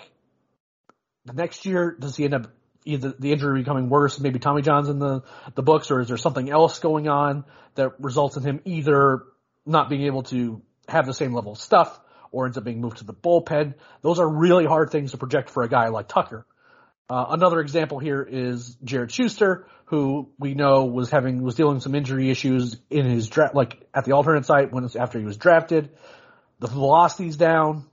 [1.24, 1.96] the next year?
[1.98, 2.48] Does he end up
[2.84, 5.22] either the injury becoming worse, maybe Tommy John's in the,
[5.54, 7.44] the books, or is there something else going on
[7.76, 9.22] that results in him either
[9.64, 12.00] not being able to have the same level of stuff
[12.32, 13.74] or ends up being moved to the bullpen?
[14.00, 16.44] Those are really hard things to project for a guy like Tucker.
[17.12, 21.82] Uh, another example here is Jared Schuster, who we know was having was dealing with
[21.82, 25.36] some injury issues in his draft, like at the alternate site when after he was
[25.36, 25.90] drafted.
[26.60, 27.84] The velocity's down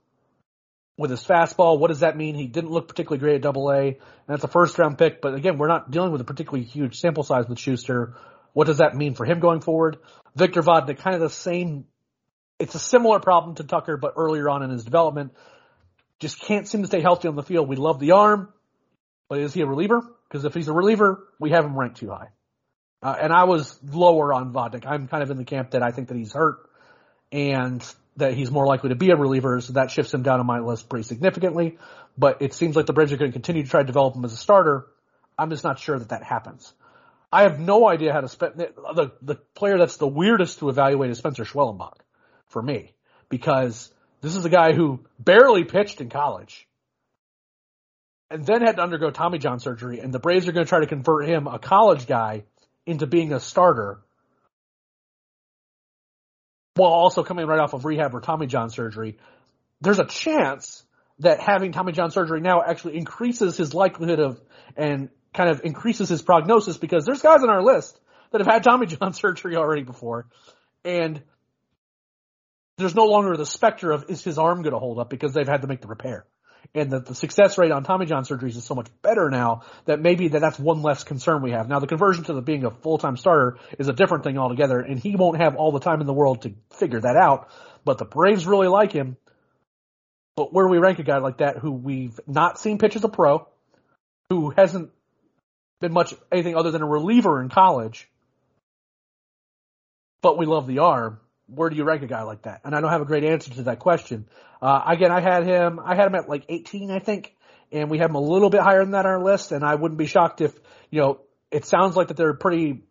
[0.97, 1.79] with his fastball.
[1.79, 2.33] What does that mean?
[2.33, 5.19] He didn't look particularly great at Double A, and that's a first round pick.
[5.19, 8.15] But again, we're not dealing with a particularly huge sample size with Schuster.
[8.53, 9.97] What does that mean for him going forward?
[10.33, 11.83] Victor Vodnik, kind of the same.
[12.57, 15.33] It's a similar problem to Tucker, but earlier on in his development,
[16.19, 17.67] just can't seem to stay healthy on the field.
[17.67, 18.53] We love the arm,
[19.29, 20.01] but is he a reliever?
[20.27, 22.29] Because if he's a reliever, we have him ranked too high.
[23.01, 24.85] Uh, and I was lower on Vodnik.
[24.85, 26.57] I'm kind of in the camp that I think that he's hurt
[27.31, 27.81] and
[28.17, 30.59] that he's more likely to be a reliever, so that shifts him down on my
[30.59, 31.77] list pretty significantly.
[32.17, 34.25] But it seems like the Braves are going to continue to try to develop him
[34.25, 34.87] as a starter.
[35.37, 36.73] I'm just not sure that that happens.
[37.31, 41.11] I have no idea how to spend the the player that's the weirdest to evaluate
[41.11, 41.99] is Spencer Schwellenbach
[42.47, 42.93] for me
[43.29, 46.67] because this is a guy who barely pitched in college
[48.29, 50.79] and then had to undergo Tommy John surgery, and the Braves are going to try
[50.81, 52.43] to convert him, a college guy,
[52.85, 53.99] into being a starter,
[56.75, 59.17] while also coming right off of rehab or Tommy John surgery.
[59.81, 60.83] There's a chance
[61.19, 64.41] that having Tommy John surgery now actually increases his likelihood of
[64.77, 67.99] and kind of increases his prognosis because there's guys on our list
[68.31, 70.27] that have had Tommy John surgery already before,
[70.85, 71.21] and
[72.77, 75.47] there's no longer the specter of is his arm going to hold up because they've
[75.47, 76.25] had to make the repair.
[76.75, 79.99] And that the success rate on Tommy John surgeries is so much better now that
[79.99, 81.67] maybe that that's one less concern we have.
[81.67, 84.99] Now the conversion to the being a full-time starter is a different thing altogether and
[84.99, 87.49] he won't have all the time in the world to figure that out.
[87.85, 89.17] But the Braves really like him.
[90.35, 93.03] But where do we rank a guy like that who we've not seen pitch as
[93.03, 93.47] a pro,
[94.29, 94.91] who hasn't
[95.81, 98.09] been much anything other than a reliever in college,
[100.21, 101.19] but we love the arm.
[101.53, 102.61] Where do you rank a guy like that?
[102.63, 104.27] And I don't have a great answer to that question.
[104.61, 107.35] Uh, again, I had him, I had him at like 18, I think,
[107.71, 109.51] and we have him a little bit higher than that on our list.
[109.51, 110.53] And I wouldn't be shocked if,
[110.89, 111.19] you know,
[111.51, 112.83] it sounds like that they're pretty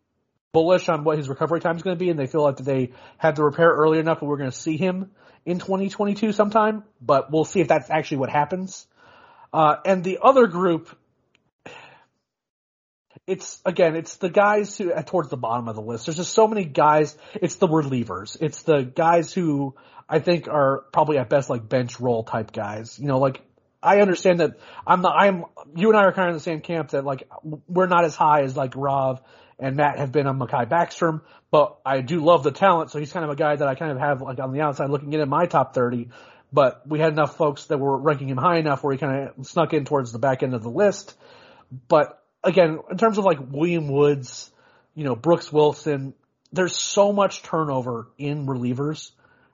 [0.51, 2.63] bullish on what his recovery time is going to be, and they feel like that
[2.63, 5.11] they had the repair early enough, and we're going to see him
[5.45, 6.83] in 2022 sometime.
[7.01, 8.87] But we'll see if that's actually what happens.
[9.53, 10.95] Uh, and the other group
[13.27, 16.05] it's again, it's the guys who towards the bottom of the list.
[16.05, 17.17] There's just so many guys.
[17.35, 18.37] It's the relievers.
[18.41, 19.75] It's the guys who
[20.07, 22.97] I think are probably at best like bench role type guys.
[22.99, 23.41] You know, like
[23.81, 25.15] I understand that I'm not.
[25.17, 27.29] I'm you and I are kind of in the same camp that like
[27.67, 29.23] we're not as high as like Rob
[29.59, 32.91] and Matt have been on Mahki Backstrom, but I do love the talent.
[32.91, 34.89] So he's kind of a guy that I kind of have like on the outside
[34.89, 36.09] looking in at my top 30.
[36.51, 39.45] But we had enough folks that were ranking him high enough where he kind of
[39.45, 41.15] snuck in towards the back end of the list.
[41.87, 44.51] But again, in terms of like William Woods,
[44.95, 46.13] you know, Brooks Wilson,
[46.51, 49.11] there's so much turnover in relievers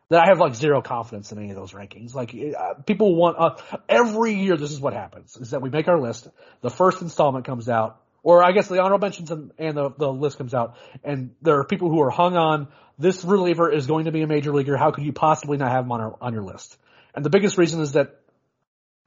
[0.10, 2.14] that I have like zero confidence in any of those rankings.
[2.14, 4.56] Like uh, people want uh, every year.
[4.58, 6.28] This is what happens: is that we make our list.
[6.62, 10.12] The first installment comes out, or I guess the honorable mentions and, and the the
[10.12, 12.68] list comes out, and there are people who are hung on.
[12.98, 14.78] This reliever is going to be a major leaguer.
[14.78, 16.78] How could you possibly not have him on, our, on your list?
[17.14, 18.22] And the biggest reason is that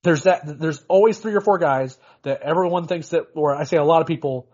[0.02, 3.76] there's that there's always three or four guys that everyone thinks that or I say
[3.76, 4.48] a lot of people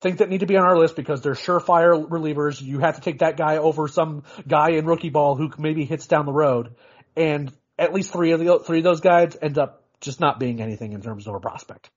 [0.00, 2.60] think that need to be on our list because they're surefire relievers.
[2.60, 6.06] You have to take that guy over some guy in rookie ball who maybe hits
[6.06, 6.74] down the road.
[7.16, 10.60] And at least three of the three of those guys end up just not being
[10.60, 11.90] anything in terms of a prospect.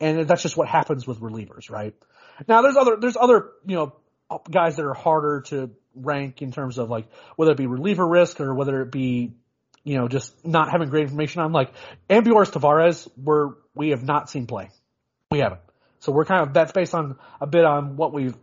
[0.00, 1.94] And that's just what happens with relievers, right?
[2.48, 3.96] Now there's other there's other, you know,
[4.50, 8.40] guys that are harder to rank in terms of like whether it be reliever risk
[8.40, 9.32] or whether it be
[9.90, 11.50] you know, just not having great information on.
[11.50, 11.72] Like
[12.08, 14.70] Ambioris Tavarez, where we have not seen play.
[15.32, 15.62] We haven't.
[15.98, 18.36] So we're kind of that's based on a bit on what we've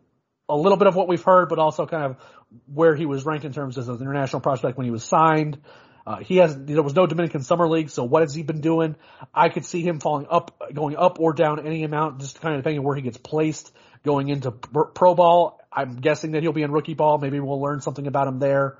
[0.50, 2.18] a little bit of what we've heard, but also kind of
[2.66, 5.60] where he was ranked in terms of an international prospect when he was signed.
[6.06, 8.98] Uh, he has there was no Dominican Summer League, so what has he been doing?
[9.34, 12.60] I could see him falling up, going up or down any amount, just kind of
[12.60, 13.72] depending on where he gets placed
[14.04, 15.62] going into pro ball.
[15.72, 17.20] I'm guessing that he'll be in rookie ball.
[17.20, 18.80] Maybe we'll learn something about him there.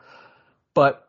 [0.74, 1.07] But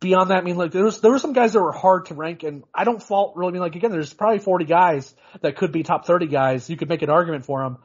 [0.00, 2.14] beyond that, I mean, like there was there were some guys that were hard to
[2.14, 3.50] rank, and I don't fault really.
[3.50, 6.68] I mean, like again, there's probably 40 guys that could be top 30 guys.
[6.68, 7.78] You could make an argument for them.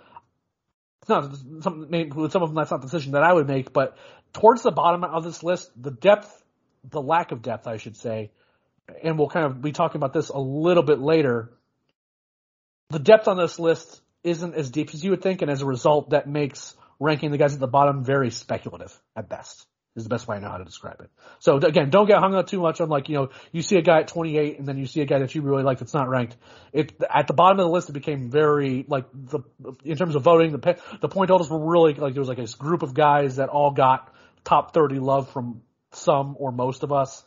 [1.01, 2.55] It's not some with some of them.
[2.55, 3.97] That's not the decision that I would make, but
[4.33, 6.43] towards the bottom of this list, the depth,
[6.89, 8.31] the lack of depth, I should say,
[9.03, 11.51] and we'll kind of be talking about this a little bit later.
[12.89, 15.65] The depth on this list isn't as deep as you would think, and as a
[15.65, 20.09] result, that makes ranking the guys at the bottom very speculative at best is the
[20.09, 21.09] best way I know how to describe it.
[21.39, 23.81] So again, don't get hung up too much on like, you know, you see a
[23.81, 26.09] guy at 28 and then you see a guy that you really like that's not
[26.09, 26.35] ranked.
[26.73, 29.39] It, at the bottom of the list, it became very, like, the,
[29.85, 32.55] in terms of voting, the, the point totals were really, like, there was like this
[32.55, 35.61] group of guys that all got top 30 love from
[35.93, 37.23] some or most of us.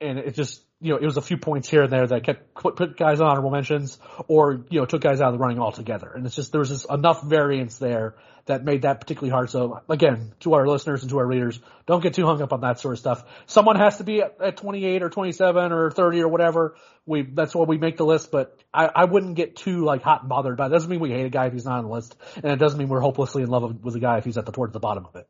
[0.00, 2.54] And it just, you know, it was a few points here and there that kept
[2.54, 6.10] put guys on honorable mentions or, you know, took guys out of the running altogether.
[6.14, 8.14] And it's just, there was just enough variance there
[8.46, 9.50] that made that particularly hard.
[9.50, 12.62] So again, to our listeners and to our readers, don't get too hung up on
[12.62, 13.24] that sort of stuff.
[13.46, 16.76] Someone has to be at, at 28 or 27 or 30 or whatever.
[17.04, 20.20] We, that's why we make the list, but I, I wouldn't get too like hot
[20.20, 20.68] and bothered by it.
[20.68, 20.72] it.
[20.72, 22.16] Doesn't mean we hate a guy if he's not on the list.
[22.36, 24.52] And it doesn't mean we're hopelessly in love with a guy if he's at the,
[24.52, 25.28] towards the bottom of it.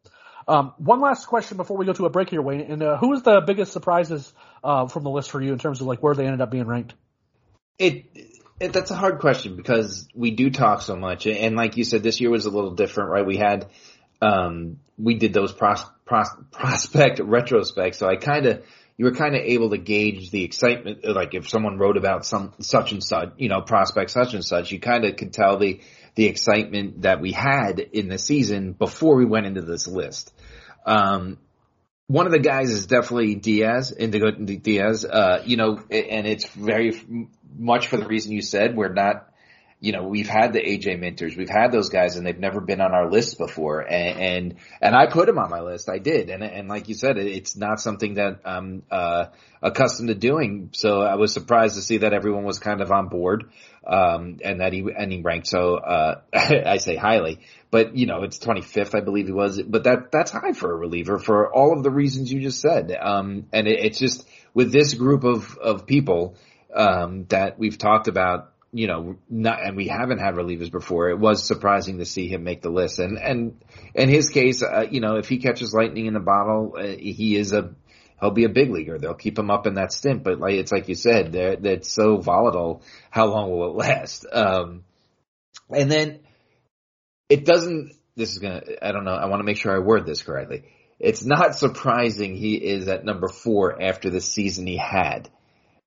[0.50, 2.62] Um, one last question before we go to a break here, Wayne.
[2.62, 4.32] And uh, who was the biggest surprises
[4.64, 6.66] uh, from the list for you in terms of like where they ended up being
[6.66, 6.94] ranked?
[7.78, 8.06] It,
[8.58, 12.02] it that's a hard question because we do talk so much, and like you said,
[12.02, 13.24] this year was a little different, right?
[13.24, 13.68] We had
[14.20, 18.64] um, we did those pros, pros, prospect retrospects, so I kind of
[18.98, 21.04] you were kind of able to gauge the excitement.
[21.04, 24.72] Like if someone wrote about some such and such, you know, prospect such and such,
[24.72, 25.80] you kind of could tell the
[26.20, 30.34] the excitement that we had in the season before we went into this list.
[30.84, 31.38] Um,
[32.08, 35.06] one of the guys is definitely Diaz, Indigo Diaz.
[35.06, 36.92] Uh, you know, and it's very
[37.56, 38.76] much for the reason you said.
[38.76, 39.30] We're not
[39.80, 42.82] you know, we've had the AJ Minters, we've had those guys and they've never been
[42.82, 43.80] on our list before.
[43.80, 45.88] And, and, and I put them on my list.
[45.88, 46.28] I did.
[46.28, 49.26] And, and like you said, it's not something that I'm, uh,
[49.62, 50.70] accustomed to doing.
[50.72, 53.50] So I was surprised to see that everyone was kind of on board.
[53.86, 58.24] Um, and that he, and he ranked so, uh, I say highly, but you know,
[58.24, 61.72] it's 25th, I believe he was, but that, that's high for a reliever for all
[61.76, 62.94] of the reasons you just said.
[63.00, 66.36] Um, and it, it's just with this group of, of people,
[66.74, 71.10] um, that we've talked about you know, not, and we haven't had relievers before.
[71.10, 73.00] It was surprising to see him make the list.
[73.00, 73.60] And, and
[73.94, 77.34] in his case, uh, you know, if he catches lightning in the bottle, uh, he
[77.36, 77.74] is a,
[78.20, 78.98] he'll be a big leaguer.
[78.98, 80.22] They'll keep him up in that stint.
[80.22, 82.82] But like, it's like you said, that's so volatile.
[83.10, 84.26] How long will it last?
[84.30, 84.84] Um,
[85.74, 86.20] and then
[87.28, 90.06] it doesn't, this is gonna, I don't know, I want to make sure I word
[90.06, 90.64] this correctly.
[90.98, 95.30] It's not surprising he is at number four after the season he had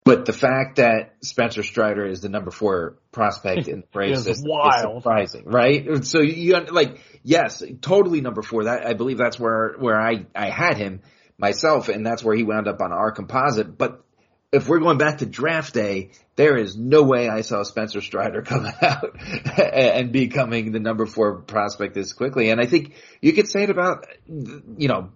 [0.06, 4.44] but the fact that Spencer Strider is the number four prospect in the Braves is,
[4.46, 4.98] wild.
[4.98, 6.06] is surprising, right?
[6.06, 8.66] So you like, yes, totally number four.
[8.66, 11.02] That I believe that's where where I I had him
[11.38, 13.78] myself, and that's where he wound up on our composite.
[13.78, 14.04] But
[14.52, 18.42] if we're going back to draft day, there is no way I saw Spencer Strider
[18.44, 19.16] coming out
[19.58, 22.50] and becoming the number four prospect this quickly.
[22.50, 25.10] And I think you could say it about, you know,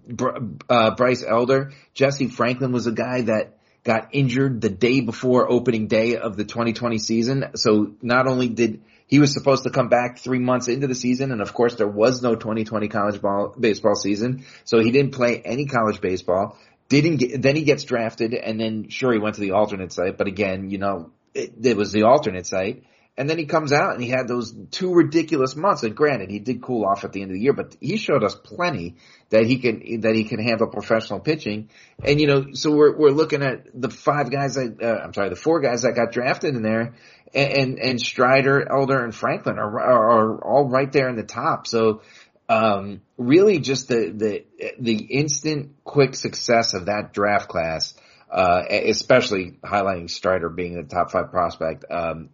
[0.69, 1.71] uh, Bryce Elder.
[1.93, 6.43] Jesse Franklin was a guy that got injured the day before opening day of the
[6.43, 7.45] 2020 season.
[7.55, 11.31] So not only did he was supposed to come back three months into the season,
[11.31, 15.41] and of course there was no 2020 college ball, baseball season, so he didn't play
[15.43, 16.57] any college baseball.
[16.89, 20.17] Didn't get, then he gets drafted, and then sure he went to the alternate site,
[20.17, 22.83] but again, you know, it, it was the alternate site.
[23.19, 25.83] And then he comes out and he had those two ridiculous months.
[25.83, 28.23] And granted, he did cool off at the end of the year, but he showed
[28.23, 28.95] us plenty
[29.29, 31.69] that he can that he can handle professional pitching.
[32.01, 35.27] And you know, so we're we're looking at the five guys that uh, I'm sorry,
[35.27, 36.93] the four guys that got drafted in there,
[37.33, 41.23] and and, and Strider, Elder, and Franklin are, are, are all right there in the
[41.23, 41.67] top.
[41.67, 42.01] So
[42.47, 44.45] um, really, just the the
[44.79, 47.93] the instant quick success of that draft class.
[48.31, 52.29] Uh, especially highlighting Strider being the top five prospect, um,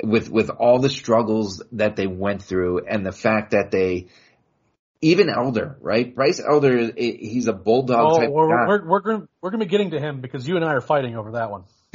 [0.00, 4.06] with with all the struggles that they went through and the fact that they
[5.00, 6.14] even Elder, right?
[6.14, 8.66] Bryce Elder, he's a bulldog oh, type we're, guy.
[8.68, 10.80] We're we're going we're going to be getting to him because you and I are
[10.80, 11.64] fighting over that one.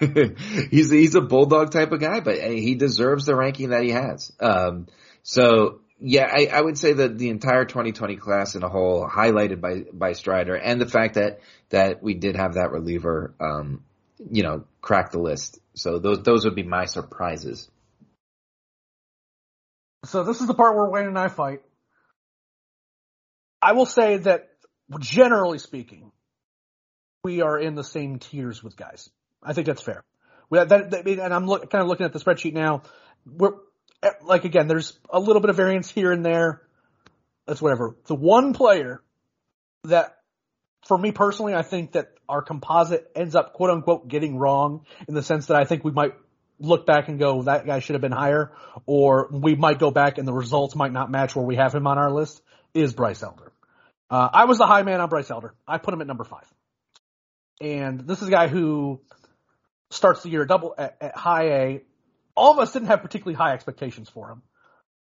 [0.70, 4.32] he's he's a bulldog type of guy, but he deserves the ranking that he has.
[4.40, 4.86] Um,
[5.22, 9.60] so yeah, I, I would say that the entire 2020 class in a whole highlighted
[9.60, 11.40] by by Strider and the fact that
[11.70, 13.84] that we did have that reliever, um,
[14.30, 15.60] you know, crack the list.
[15.74, 17.70] So those those would be my surprises.
[20.04, 21.62] So this is the part where Wayne and I fight.
[23.62, 24.48] I will say that
[24.98, 26.10] generally speaking,
[27.22, 29.08] we are in the same tiers with guys.
[29.42, 30.04] I think that's fair.
[30.50, 32.82] We that, that and I'm look, kind of looking at the spreadsheet now.
[33.26, 33.52] We're
[34.22, 36.62] like again, there's a little bit of variance here and there.
[37.46, 37.96] That's whatever.
[38.06, 39.02] The one player
[39.84, 40.16] that
[40.86, 45.14] for me personally, I think that our composite ends up quote unquote getting wrong in
[45.14, 46.14] the sense that I think we might
[46.58, 48.52] look back and go, that guy should have been higher,
[48.86, 51.86] or we might go back and the results might not match where we have him
[51.86, 52.40] on our list,
[52.72, 53.52] is Bryce Elder.
[54.08, 55.54] Uh, I was the high man on Bryce Elder.
[55.66, 56.46] I put him at number five.
[57.60, 59.00] And this is a guy who
[59.92, 61.82] starts the year double at, at high A.
[62.34, 64.42] All of us didn't have particularly high expectations for him.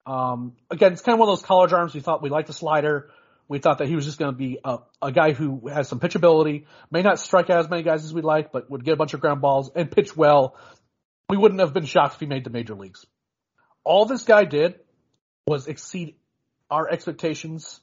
[0.05, 1.93] Um, again, it's kind of one of those college arms.
[1.93, 3.09] We thought we liked the slider.
[3.47, 5.99] We thought that he was just going to be a, a guy who has some
[5.99, 8.95] pitchability, may not strike out as many guys as we'd like, but would get a
[8.95, 10.55] bunch of ground balls and pitch well.
[11.29, 13.05] We wouldn't have been shocked if he made the major leagues.
[13.83, 14.79] All this guy did
[15.47, 16.15] was exceed
[16.71, 17.79] our expectations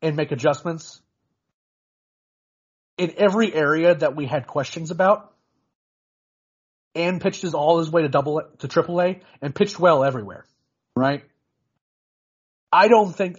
[0.00, 1.00] and make adjustments
[2.96, 5.32] in every area that we had questions about
[6.96, 10.44] and pitched his all his way to double to triple A and pitched well everywhere.
[10.96, 11.24] Right?
[12.72, 13.38] I don't think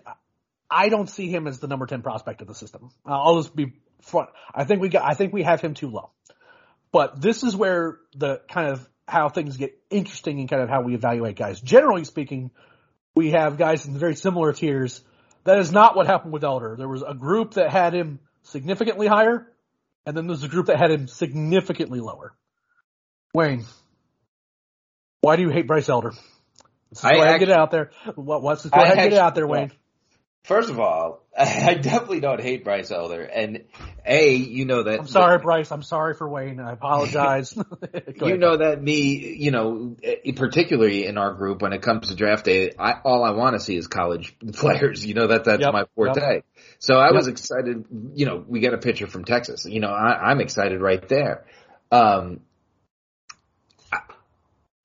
[0.69, 2.89] I don't see him as the number 10 prospect of the system.
[3.05, 4.29] I'll just be front.
[4.53, 6.11] I think we got, I think we have him too low.
[6.91, 10.81] But this is where the kind of how things get interesting and kind of how
[10.81, 11.61] we evaluate guys.
[11.61, 12.51] Generally speaking,
[13.15, 15.01] we have guys in very similar tiers.
[15.45, 16.75] That is not what happened with Elder.
[16.77, 19.47] There was a group that had him significantly higher,
[20.05, 22.33] and then there's a group that had him significantly lower.
[23.33, 23.65] Wayne,
[25.21, 26.13] why do you hate Bryce Elder?
[26.91, 27.91] Let's go I ahead actually, get it out there.
[28.15, 29.71] What, let's go ahead and get it out there, Wayne.
[30.47, 33.65] First of all, I definitely don't hate Bryce Elder, and
[34.05, 35.01] a you know that.
[35.01, 35.69] I'm sorry, that, Bryce.
[35.73, 36.61] I'm sorry for Wayne.
[36.61, 37.53] I apologize.
[38.21, 39.97] you know that me, you know,
[40.37, 43.59] particularly in our group when it comes to draft day, I, all I want to
[43.59, 45.05] see is college players.
[45.05, 46.35] You know that that's yep, my forte.
[46.35, 46.45] Yep.
[46.79, 47.15] So I yep.
[47.15, 47.85] was excited.
[48.13, 49.65] You know, we got a pitcher from Texas.
[49.65, 51.45] You know, I, I'm excited right there.
[51.91, 52.39] Um,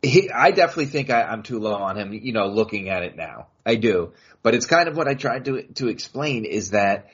[0.03, 2.13] he, I definitely think I, I'm too low on him.
[2.13, 4.13] You know, looking at it now, I do.
[4.43, 7.07] But it's kind of what I tried to to explain is that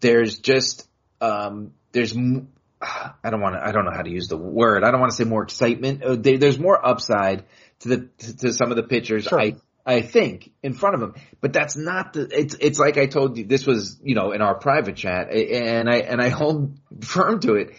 [0.00, 0.88] there's just
[1.20, 2.16] um, there's
[2.80, 4.84] I don't want to I don't know how to use the word.
[4.84, 6.02] I don't want to say more excitement.
[6.02, 7.44] Uh, there's more upside
[7.80, 9.24] to the to, to some of the pitchers.
[9.24, 9.40] Sure.
[9.40, 12.28] I I think in front of him, but that's not the.
[12.30, 13.46] It's it's like I told you.
[13.46, 17.54] This was you know in our private chat, and I and I hold firm to
[17.54, 17.70] it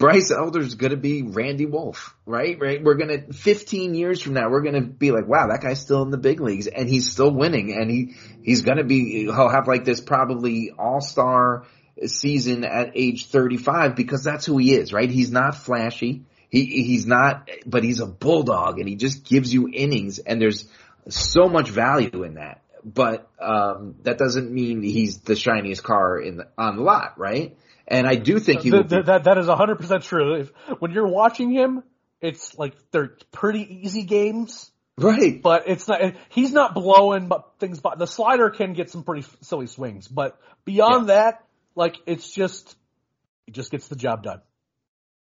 [0.00, 2.58] Bryce Elder's going to be Randy Wolf, right?
[2.58, 2.82] Right.
[2.82, 5.78] We're going to 15 years from now, we're going to be like, wow, that guy's
[5.78, 9.24] still in the big leagues and he's still winning and he he's going to be
[9.24, 11.66] he'll have like this probably all-star
[12.06, 15.10] season at age 35 because that's who he is, right?
[15.10, 16.24] He's not flashy.
[16.48, 20.66] He he's not but he's a bulldog and he just gives you innings and there's
[21.10, 22.62] so much value in that.
[22.82, 27.58] But um that doesn't mean he's the shiniest car in the, on the lot, right?
[27.86, 30.34] And I do think he that, be- that that is hundred percent true.
[30.34, 31.82] If, when you're watching him,
[32.20, 34.70] it's like they're pretty easy games.
[34.98, 35.40] Right.
[35.40, 39.26] But it's not, he's not blowing but things, but the slider can get some pretty
[39.40, 41.14] silly swings, but beyond yeah.
[41.14, 42.76] that, like it's just,
[43.46, 44.42] he just gets the job done.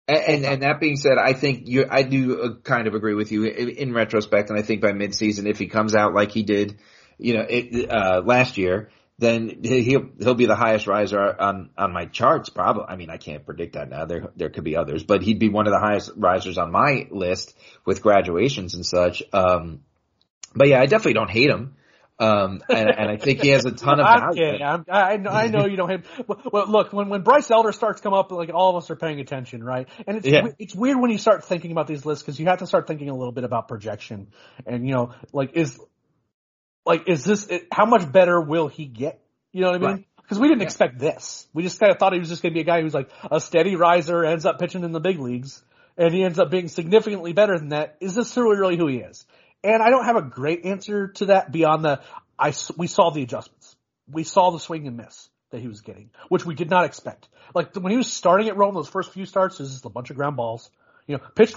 [0.08, 3.14] And, and, and that being said, I think you, I do uh, kind of agree
[3.14, 6.30] with you in, in retrospect, and I think by midseason, if he comes out like
[6.30, 6.78] he did,
[7.18, 8.88] you know, it, uh, last year,
[9.18, 12.50] then he'll he'll be the highest riser on on my charts.
[12.50, 14.04] Probably, I mean, I can't predict that now.
[14.04, 17.08] There there could be others, but he'd be one of the highest risers on my
[17.10, 17.56] list
[17.86, 19.22] with graduations and such.
[19.32, 19.80] Um,
[20.54, 21.76] but yeah, I definitely don't hate him.
[22.18, 24.06] Um, and, and I think he has a ton of.
[24.08, 24.62] I'm kidding.
[24.62, 26.26] I'm, I, know, I know you don't hate him.
[26.50, 29.20] Well, look, when, when Bryce Elder starts come up, like all of us are paying
[29.20, 29.86] attention, right?
[30.06, 30.46] And it's, yeah.
[30.58, 33.10] it's weird when you start thinking about these lists because you have to start thinking
[33.10, 34.28] a little bit about projection.
[34.66, 35.78] And, you know, like is,
[36.86, 39.20] like, is this, how much better will he get?
[39.52, 40.04] You know what I mean?
[40.22, 40.66] Because we didn't yeah.
[40.66, 41.46] expect this.
[41.52, 43.10] We just kind of thought he was just going to be a guy who's like
[43.30, 45.62] a steady riser, ends up pitching in the big leagues,
[45.96, 47.96] and he ends up being significantly better than that.
[48.00, 49.24] Is this really, really who he is?
[49.62, 52.00] And I don't have a great answer to that beyond the,
[52.38, 53.76] I, we saw the adjustments.
[54.08, 57.28] We saw the swing and miss that he was getting, which we did not expect.
[57.54, 59.90] Like when he was starting at Rome, those first few starts, it was just a
[59.90, 60.70] bunch of ground balls.
[61.06, 61.56] You know, pitched,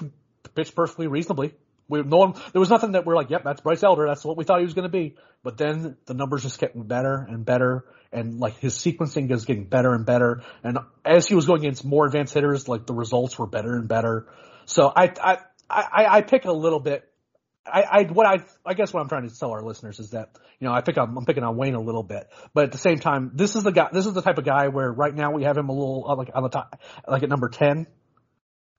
[0.55, 1.53] pitched perfectly reasonably.
[1.89, 4.05] We, no one, there was nothing that we're like, yep, that's Bryce Elder.
[4.07, 5.15] That's what we thought he was going to be.
[5.43, 9.65] But then the numbers just getting better and better, and like his sequencing is getting
[9.65, 10.43] better and better.
[10.63, 13.87] And as he was going against more advanced hitters, like the results were better and
[13.87, 14.27] better.
[14.65, 15.37] So I, I,
[15.69, 17.05] I, I pick a little bit.
[17.65, 20.29] I, I, what I, I guess what I'm trying to tell our listeners is that,
[20.59, 22.77] you know, I pick on, I'm picking on Wayne a little bit, but at the
[22.79, 25.31] same time, this is the guy, this is the type of guy where right now
[25.31, 27.85] we have him a little, uh, like on the top, like at number 10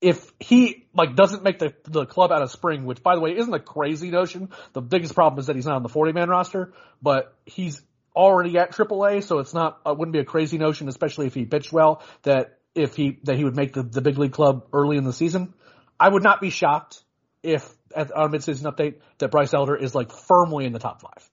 [0.01, 3.37] if he like doesn't make the the club out of spring, which by the way
[3.37, 4.51] isn't a crazy notion.
[4.73, 6.73] The biggest problem is that he's not on the 40 man roster,
[7.03, 7.83] but he's
[8.17, 11.45] already at AAA, so it's not it wouldn't be a crazy notion, especially if he
[11.45, 14.97] pitched well, that if he that he would make the, the big league club early
[14.97, 15.55] in the season.
[15.99, 17.03] I would not be shocked
[17.43, 21.29] if at our midseason update that Bryce Elder is like firmly in the top five.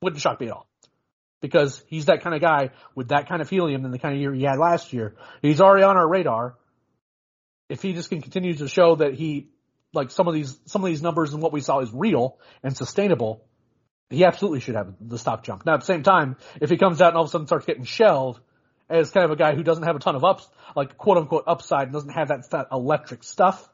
[0.00, 0.66] Wouldn't shock me at all.
[1.42, 4.20] Because he's that kind of guy with that kind of helium and the kind of
[4.20, 5.16] year he had last year.
[5.42, 6.56] He's already on our radar
[7.68, 9.48] if he just can continue to show that he,
[9.92, 12.76] like some of these, some of these numbers and what we saw is real and
[12.76, 13.44] sustainable,
[14.10, 15.66] he absolutely should have the stock jump.
[15.66, 17.66] Now at the same time, if he comes out and all of a sudden starts
[17.66, 18.40] getting shelled
[18.88, 21.44] as kind of a guy who doesn't have a ton of ups, like quote unquote
[21.46, 23.68] upside and doesn't have that, that electric stuff,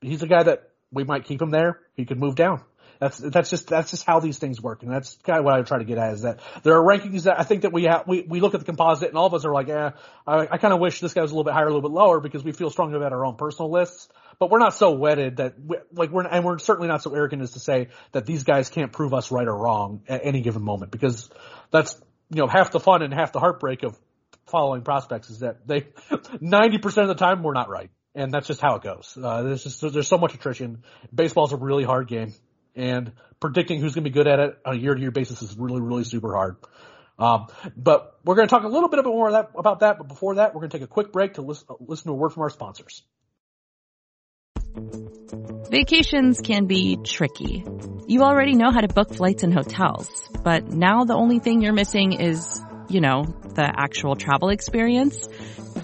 [0.00, 1.80] he's a guy that we might keep him there.
[1.94, 2.62] He could move down.
[2.98, 5.62] That's that's just that's just how these things work, and that's kind of what I
[5.62, 8.06] try to get at is that there are rankings that I think that we have
[8.06, 9.92] we we look at the composite, and all of us are like, yeah,
[10.26, 11.94] I, I kind of wish this guy was a little bit higher, a little bit
[11.94, 14.08] lower, because we feel strongly about our own personal lists.
[14.38, 17.42] But we're not so wedded that we, like we're and we're certainly not so arrogant
[17.42, 20.62] as to say that these guys can't prove us right or wrong at any given
[20.62, 21.28] moment, because
[21.70, 23.98] that's you know half the fun and half the heartbreak of
[24.46, 25.80] following prospects is that they
[26.10, 29.16] 90% of the time we're not right and that's just how it goes.
[29.20, 30.82] Uh, there's just there's so much attrition.
[31.14, 32.32] Baseball's a really hard game
[32.76, 35.80] and predicting who's going to be good at it on a year-to-year basis is really,
[35.80, 36.56] really super hard.
[37.18, 37.46] Um,
[37.76, 39.98] but we're going to talk a little bit more that, about that.
[39.98, 42.14] But before that, we're going to take a quick break to listen, listen to a
[42.14, 43.02] word from our sponsors.
[45.70, 47.64] Vacations can be tricky.
[48.06, 50.08] You already know how to book flights and hotels,
[50.44, 55.26] but now the only thing you're missing is, you know, the actual travel experience.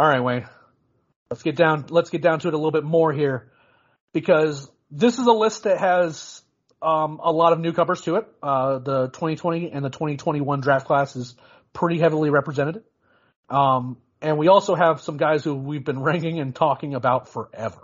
[0.00, 0.48] All right, Wayne.
[1.28, 1.84] Let's get down.
[1.90, 3.52] Let's get down to it a little bit more here,
[4.14, 6.40] because this is a list that has
[6.80, 8.26] um, a lot of newcomers to it.
[8.42, 11.34] Uh, the 2020 and the 2021 draft class is
[11.74, 12.82] pretty heavily represented,
[13.50, 17.82] um, and we also have some guys who we've been ranking and talking about forever.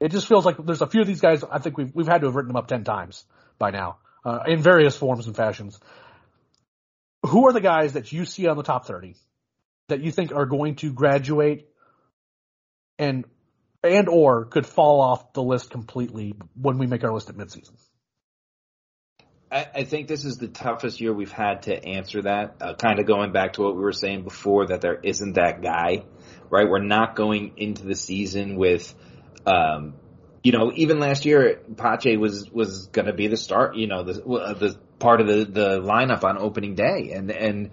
[0.00, 1.44] It just feels like there's a few of these guys.
[1.44, 3.26] I think we've we've had to have written them up ten times
[3.58, 5.78] by now, uh, in various forms and fashions.
[7.26, 9.16] Who are the guys that you see on the top 30
[9.88, 11.68] that you think are going to graduate
[12.98, 13.24] and
[13.82, 17.72] and or could fall off the list completely when we make our list at midseason?
[19.50, 22.56] I, think this is the toughest year we've had to answer that.
[22.60, 25.62] Uh, kind of going back to what we were saying before, that there isn't that
[25.62, 26.04] guy,
[26.50, 26.68] right?
[26.68, 28.94] We're not going into the season with,
[29.46, 29.94] um,
[30.42, 34.02] you know, even last year, Pache was was going to be the start, you know,
[34.02, 37.70] the the part of the the lineup on opening day, and and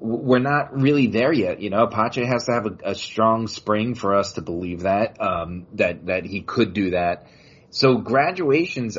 [0.00, 1.60] we're not really there yet.
[1.60, 5.20] You know, Pache has to have a, a strong spring for us to believe that,
[5.20, 7.26] um, that, that he could do that.
[7.70, 8.96] So graduations,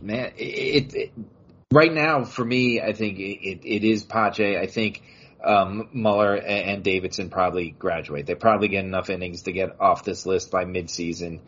[0.00, 1.12] man, it, it
[1.72, 4.58] right now for me, I think it, it is Pache.
[4.58, 5.02] I think,
[5.44, 8.26] um, Muller and, and Davidson probably graduate.
[8.26, 11.40] They probably get enough innings to get off this list by midseason.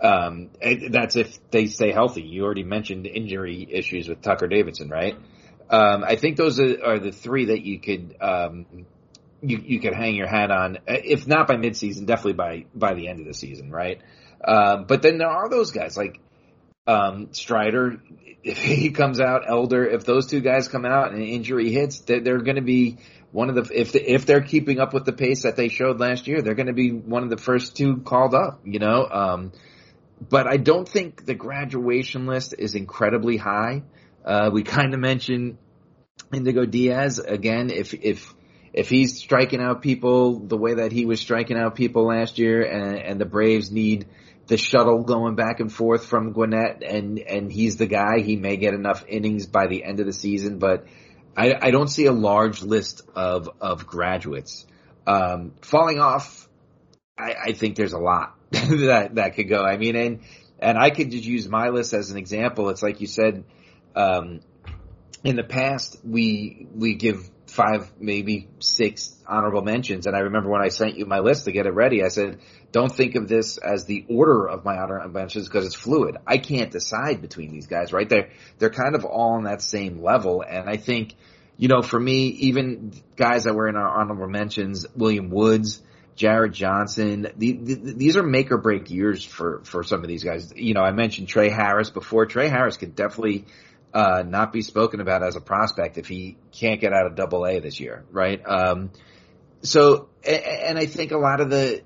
[0.00, 0.50] Um,
[0.90, 2.22] that's if they stay healthy.
[2.22, 5.16] You already mentioned injury issues with Tucker Davidson, right?
[5.70, 8.66] Um, I think those are, are, the three that you could um,
[9.40, 13.06] you you could hang your hat on, if not by midseason, definitely by by the
[13.06, 14.00] end of the season, right?
[14.44, 16.20] Um, but then there are those guys like
[16.86, 18.02] um, Strider.
[18.42, 22.00] If he comes out, Elder, if those two guys come out and an injury hits,
[22.00, 22.98] they're, they're going to be
[23.32, 26.00] one of the if the, if they're keeping up with the pace that they showed
[26.00, 28.60] last year, they're going to be one of the first two called up.
[28.64, 29.52] You know, um,
[30.28, 33.82] but I don't think the graduation list is incredibly high.
[34.24, 35.58] Uh, we kind of mentioned
[36.32, 37.70] Indigo Diaz again.
[37.70, 38.34] If if
[38.72, 42.62] if he's striking out people the way that he was striking out people last year,
[42.62, 44.06] and, and the Braves need
[44.46, 48.56] the shuttle going back and forth from Gwinnett, and and he's the guy, he may
[48.56, 50.58] get enough innings by the end of the season.
[50.58, 50.86] But
[51.36, 54.66] I, I don't see a large list of of graduates
[55.06, 56.48] um, falling off.
[57.18, 59.62] I, I think there's a lot that that could go.
[59.62, 60.20] I mean, and
[60.58, 62.68] and I could just use my list as an example.
[62.68, 63.44] It's like you said
[63.94, 64.40] um,
[65.24, 70.06] in the past, we we give five, maybe six honorable mentions.
[70.06, 72.38] And I remember when I sent you my list to get it ready, I said,
[72.72, 76.16] don't think of this as the order of my honorable mentions because it's fluid.
[76.26, 78.08] I can't decide between these guys, right?
[78.08, 80.42] They're, they're kind of all on that same level.
[80.48, 81.14] And I think,
[81.56, 85.82] you know, for me, even guys that were in our honorable mentions, William Woods,
[86.14, 90.22] Jared Johnson, the, the, these are make or break years for, for some of these
[90.22, 90.52] guys.
[90.54, 92.26] You know, I mentioned Trey Harris before.
[92.26, 93.46] Trey Harris could definitely
[93.92, 97.46] uh, not be spoken about as a prospect if he can't get out of double
[97.46, 98.40] A this year, right?
[98.46, 98.90] Um,
[99.62, 101.82] so, and I think a lot of the,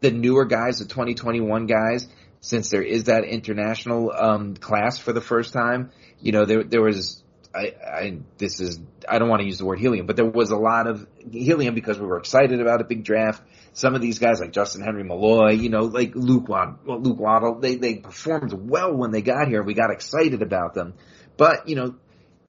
[0.00, 2.08] the newer guys, the 2021 guys,
[2.40, 6.82] since there is that international, um, class for the first time, you know, there, there
[6.82, 7.22] was,
[7.54, 10.50] I, I, this is, I don't want to use the word helium, but there was
[10.50, 13.42] a lot of helium because we were excited about a big draft.
[13.74, 17.60] Some of these guys like Justin Henry Malloy, you know, like Luke Waddell, Luke Waddell,
[17.60, 19.62] they, they performed well when they got here.
[19.62, 20.94] We got excited about them.
[21.36, 21.96] But, you know,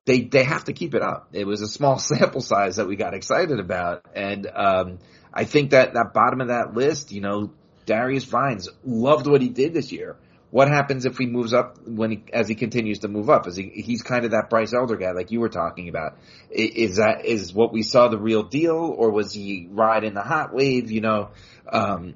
[0.05, 1.29] they, they have to keep it up.
[1.33, 4.05] It was a small sample size that we got excited about.
[4.15, 4.99] And, um,
[5.33, 7.51] I think that that bottom of that list, you know,
[7.85, 10.15] Darius Vines loved what he did this year.
[10.51, 13.47] What happens if he moves up when he, as he continues to move up?
[13.47, 16.19] Is he, he's kind of that Bryce Elder guy like you were talking about.
[16.51, 20.53] Is that, is what we saw the real deal or was he riding the hot
[20.53, 20.91] wave?
[20.91, 21.29] You know,
[21.67, 22.13] um,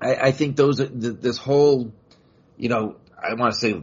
[0.00, 1.92] I, I think those, this whole,
[2.56, 3.82] you know, I want to say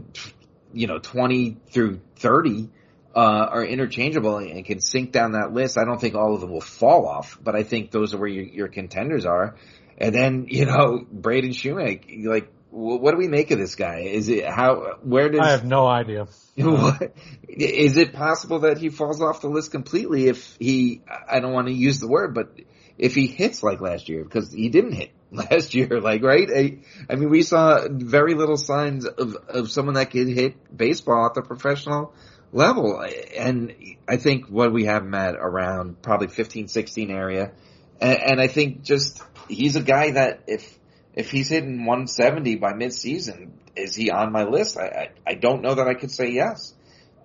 [0.74, 2.70] you know, 20 through 30,
[3.16, 5.78] uh, are interchangeable and can sink down that list.
[5.78, 8.30] I don't think all of them will fall off, but I think those are where
[8.30, 9.56] your, your contenders are.
[9.98, 14.00] And then, you know, Braden Shewmake, like, what do we make of this guy?
[14.00, 14.98] Is it how?
[15.04, 16.28] Where does I have no idea.
[16.58, 17.16] What,
[17.48, 21.04] is it possible that he falls off the list completely if he?
[21.30, 22.56] I don't want to use the word, but
[22.98, 25.12] if he hits like last year, because he didn't hit
[25.52, 26.48] last year, like right?
[26.56, 26.80] I,
[27.10, 31.34] I mean, we saw very little signs of of someone that could hit baseball at
[31.34, 32.14] the professional
[32.52, 33.04] level,
[33.36, 33.74] and
[34.08, 37.52] I think what we have him at around probably 15, 16 area,
[38.00, 40.80] and, and I think just he's a guy that if
[41.14, 44.78] if he's hitting 170 by midseason, is he on my list?
[44.78, 46.74] I, I, I don't know that I could say yes.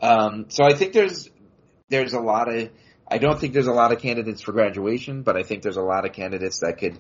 [0.01, 1.31] Um, so I think there's,
[1.89, 2.71] there's a lot of,
[3.11, 5.83] I don't think there's a lot of candidates for graduation, but I think there's a
[5.83, 6.99] lot of candidates that could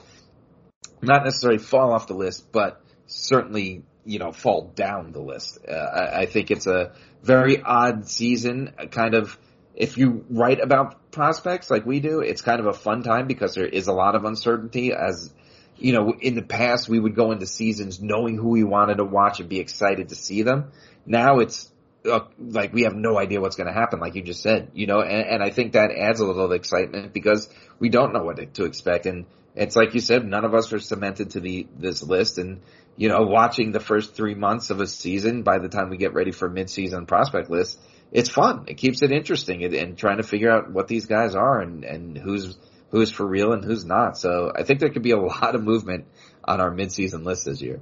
[1.03, 5.59] not necessarily fall off the list, but certainly, you know, fall down the list.
[5.67, 6.93] Uh, I, I think it's a
[7.23, 9.39] very odd season, kind of,
[9.75, 13.55] if you write about prospects like we do, it's kind of a fun time because
[13.55, 15.33] there is a lot of uncertainty as
[15.79, 19.05] you know, in the past we would go into seasons knowing who we wanted to
[19.05, 20.73] watch and be excited to see them.
[21.07, 21.71] Now it's
[22.05, 24.87] uh, like we have no idea what's going to happen, like you just said, you
[24.87, 28.55] know, and, and, I think that adds a little excitement because we don't know what
[28.55, 29.07] to expect.
[29.07, 29.27] And
[29.59, 32.39] it's like you said, none of us are cemented to the, this list.
[32.39, 32.61] And,
[32.97, 36.15] you know, watching the first three months of a season by the time we get
[36.15, 37.77] ready for midseason prospect list,
[38.13, 38.67] it's fun.
[38.69, 41.85] It keeps it interesting and, and trying to figure out what these guys are and,
[41.85, 42.57] and who's,
[42.91, 44.17] who's for real and who's not.
[44.17, 46.07] So I think there could be a lot of movement
[46.45, 47.81] on our midseason list this year.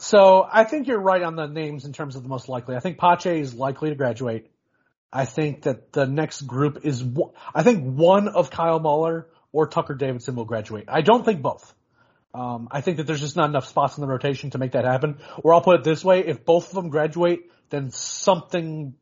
[0.00, 2.74] So I think you're right on the names in terms of the most likely.
[2.74, 4.50] I think Pache is likely to graduate.
[5.12, 7.04] I think that the next group is,
[7.54, 10.84] I think one of Kyle Muller or Tucker Davidson will graduate.
[10.88, 11.74] I don't think both.
[12.34, 14.84] Um, I think that there's just not enough spots in the rotation to make that
[14.84, 15.18] happen.
[15.42, 18.94] Or I'll put it this way: if both of them graduate, then something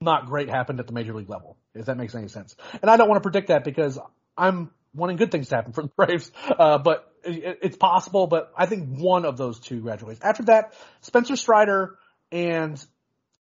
[0.00, 2.56] not great happened at the major league level if that makes any sense.
[2.80, 3.98] And I don't want to predict that because
[4.36, 6.30] I'm wanting good things to happen for the Braves.
[6.46, 10.20] Uh, but it, it's possible, but I think one of those two graduates.
[10.22, 11.96] After that, Spencer Strider
[12.32, 12.84] and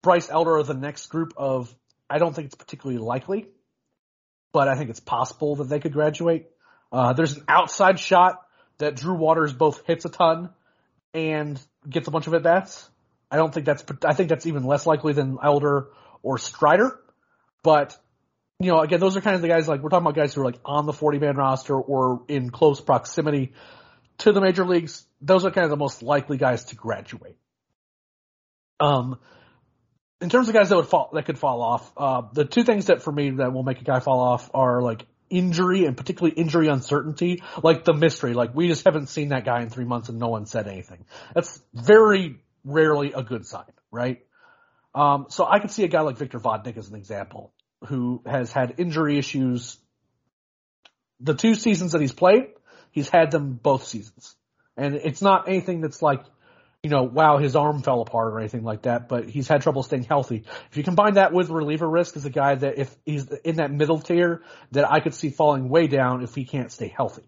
[0.01, 1.74] Bryce Elder are the next group of,
[2.09, 3.47] I don't think it's particularly likely,
[4.51, 6.47] but I think it's possible that they could graduate.
[6.91, 8.41] Uh, there's an outside shot
[8.77, 10.49] that Drew Waters both hits a ton
[11.13, 12.89] and gets a bunch of at bats.
[13.29, 15.87] I don't think that's, I think that's even less likely than Elder
[16.21, 16.99] or Strider,
[17.63, 17.97] but
[18.59, 20.41] you know, again, those are kind of the guys like we're talking about guys who
[20.41, 23.53] are like on the 40 man roster or in close proximity
[24.19, 25.05] to the major leagues.
[25.19, 27.37] Those are kind of the most likely guys to graduate.
[28.79, 29.17] Um,
[30.21, 32.87] in terms of guys that would fall, that could fall off, uh, the two things
[32.87, 36.36] that for me that will make a guy fall off are like injury and particularly
[36.36, 38.34] injury uncertainty, like the mystery.
[38.34, 41.05] Like we just haven't seen that guy in three months and no one said anything.
[41.34, 44.19] That's very rarely a good sign, right?
[44.93, 47.53] Um, so I could see a guy like Victor Vodnik as an example
[47.86, 49.77] who has had injury issues.
[51.19, 52.47] The two seasons that he's played,
[52.91, 54.36] he's had them both seasons.
[54.77, 56.23] And it's not anything that's like,
[56.84, 59.84] you know, wow, his arm fell apart or anything like that, but he's had trouble
[59.84, 60.45] staying healthy.
[60.71, 63.71] If you combine that with reliever risk as a guy that if he's in that
[63.71, 67.23] middle tier, that I could see falling way down if he can't stay healthy.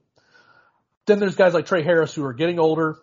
[1.06, 2.98] Then there's guys like Trey Harris who are getting older,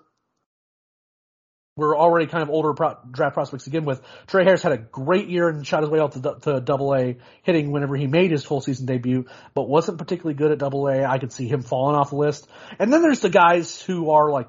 [1.76, 4.02] we're already kind of older pro- draft prospects to begin with.
[4.26, 7.16] Trey Harris had a great year and shot his way out to, to double A,
[7.42, 11.04] hitting whenever he made his full season debut, but wasn't particularly good at double A.
[11.04, 12.48] I could see him falling off the list.
[12.78, 14.48] And then there's the guys who are like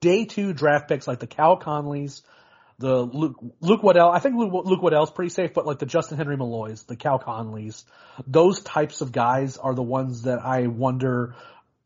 [0.00, 2.22] day two draft picks, like the Cal Conleys,
[2.78, 4.10] the Luke, Luke Waddell.
[4.10, 7.18] I think Luke, Luke Waddell's pretty safe, but like the Justin Henry Malloys, the Cal
[7.18, 7.84] Conleys,
[8.26, 11.34] those types of guys are the ones that I wonder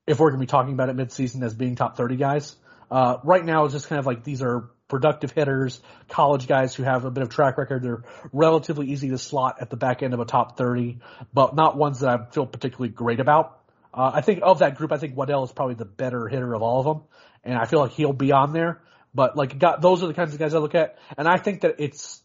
[0.06, 2.56] if we're going to be talking about at midseason as being top 30 guys.
[2.90, 5.80] Uh, right now it's just kind of like these are productive hitters,
[6.10, 7.82] college guys who have a bit of track record.
[7.82, 10.98] They're relatively easy to slot at the back end of a top 30,
[11.32, 13.58] but not ones that I feel particularly great about.
[13.94, 16.60] Uh, I think of that group, I think Waddell is probably the better hitter of
[16.60, 17.04] all of them,
[17.44, 18.80] and I feel like he'll be on there.
[19.14, 21.62] But like, got, those are the kinds of guys I look at, and I think
[21.62, 22.22] that it's,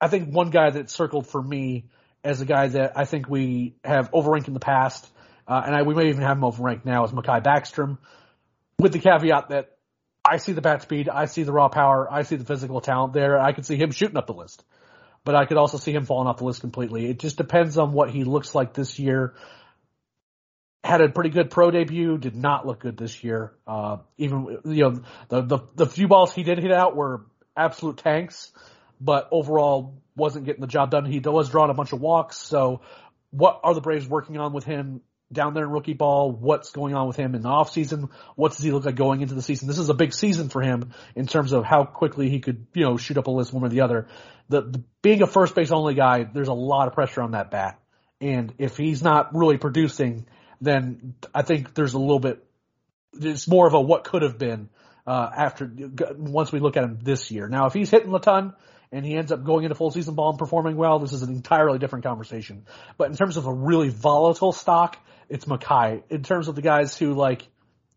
[0.00, 1.86] I think one guy that circled for me
[2.22, 5.10] as a guy that I think we have overranked in the past,
[5.48, 7.98] uh, and I, we may even have him overranked now is Mahki Backstrom
[8.78, 9.76] with the caveat that
[10.24, 13.12] I see the bat speed, I see the raw power, I see the physical talent
[13.12, 13.38] there.
[13.38, 14.64] I could see him shooting up the list,
[15.24, 17.08] but I could also see him falling off the list completely.
[17.08, 19.34] It just depends on what he looks like this year.
[20.82, 23.52] Had a pretty good pro debut, did not look good this year.
[23.66, 27.26] Uh, even, you know, the, the, the few balls he did hit out were
[27.56, 28.50] absolute tanks,
[29.00, 31.04] but overall wasn't getting the job done.
[31.04, 32.38] He was drawing a bunch of walks.
[32.38, 32.80] So
[33.30, 35.02] what are the Braves working on with him
[35.32, 38.52] down there in rookie ball, what's going on with him in the off season, what
[38.52, 39.68] does he look like going into the season.
[39.68, 42.84] This is a big season for him in terms of how quickly he could, you
[42.84, 44.08] know, shoot up a list one or the other.
[44.48, 47.50] The, the being a first base only guy, there's a lot of pressure on that
[47.50, 47.78] bat.
[48.20, 50.26] And if he's not really producing,
[50.60, 52.44] then I think there's a little bit,
[53.14, 54.68] it's more of a what could have been,
[55.06, 55.70] uh, after,
[56.16, 57.48] once we look at him this year.
[57.48, 58.54] Now, if he's hitting the ton,
[58.92, 61.32] and he ends up going into full season ball and performing well, this is an
[61.32, 62.66] entirely different conversation.
[62.98, 64.98] But in terms of a really volatile stock,
[65.28, 66.02] it's Mahki.
[66.10, 67.46] In terms of the guys who like,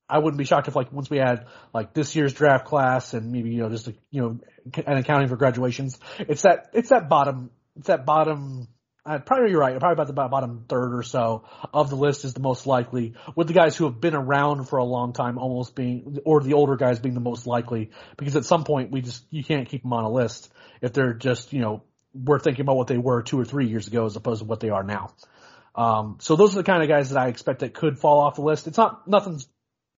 [0.07, 3.32] I wouldn't be shocked if like once we had like this year's draft class and
[3.32, 4.39] maybe you know just a, you know
[4.86, 8.68] an accounting for graduations, it's that it's that bottom it's that bottom.
[9.06, 9.78] Uh, probably you're right.
[9.78, 11.43] Probably about the bottom third or so
[11.74, 14.78] of the list is the most likely, with the guys who have been around for
[14.78, 18.45] a long time almost being, or the older guys being the most likely, because at
[18.45, 20.51] some point we just you can't keep them on a list
[20.82, 21.84] if they're just you know
[22.14, 24.62] we're thinking about what they were two or three years ago as opposed to what
[24.62, 25.14] they are now.
[25.76, 28.36] Um, so those are the kind of guys that I expect that could fall off
[28.36, 28.68] the list.
[28.68, 29.47] It's not nothing's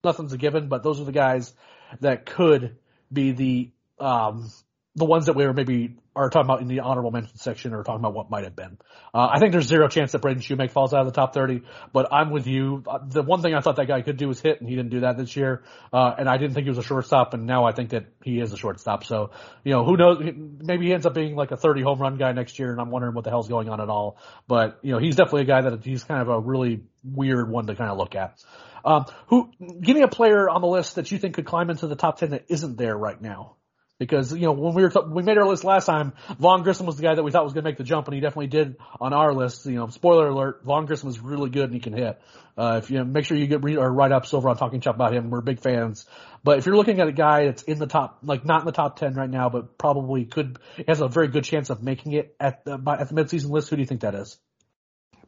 [0.03, 1.53] nothing's a given, but those are the guys
[2.01, 2.77] that could
[3.13, 4.49] be the um,
[4.95, 7.83] the ones that we were maybe are talking about in the honorable mention section or
[7.83, 8.77] talking about what might have been.
[9.13, 11.63] Uh, I think there's zero chance that Braden Shewmake falls out of the top 30,
[11.91, 12.83] but I'm with you.
[12.87, 14.91] Uh, the one thing I thought that guy could do was hit, and he didn't
[14.91, 15.63] do that this year.
[15.91, 18.39] Uh, and I didn't think he was a shortstop, and now I think that he
[18.39, 19.03] is a shortstop.
[19.03, 19.31] So,
[19.63, 20.23] you know, who knows?
[20.35, 22.91] Maybe he ends up being like a 30 home run guy next year, and I'm
[22.91, 24.17] wondering what the hell's going on at all.
[24.47, 27.67] But, you know, he's definitely a guy that he's kind of a really weird one
[27.67, 28.41] to kind of look at.
[28.85, 29.49] Um, who,
[29.81, 32.19] give me a player on the list that you think could climb into the top
[32.19, 33.54] 10 that isn't there right now.
[33.97, 36.85] Because, you know, when we were, t- we made our list last time, Vaughn Grissom
[36.85, 38.47] was the guy that we thought was going to make the jump, and he definitely
[38.47, 39.65] did on our list.
[39.65, 42.19] You know, spoiler alert, Vaughn Grissom is really good and he can hit.
[42.57, 44.81] Uh, if you know, make sure you get re- or write ups over on Talking
[44.81, 45.29] Chop about him.
[45.29, 46.05] We're big fans.
[46.43, 48.71] But if you're looking at a guy that's in the top, like not in the
[48.73, 52.35] top 10 right now, but probably could, has a very good chance of making it
[52.39, 54.37] at the, at the midseason list, who do you think that is?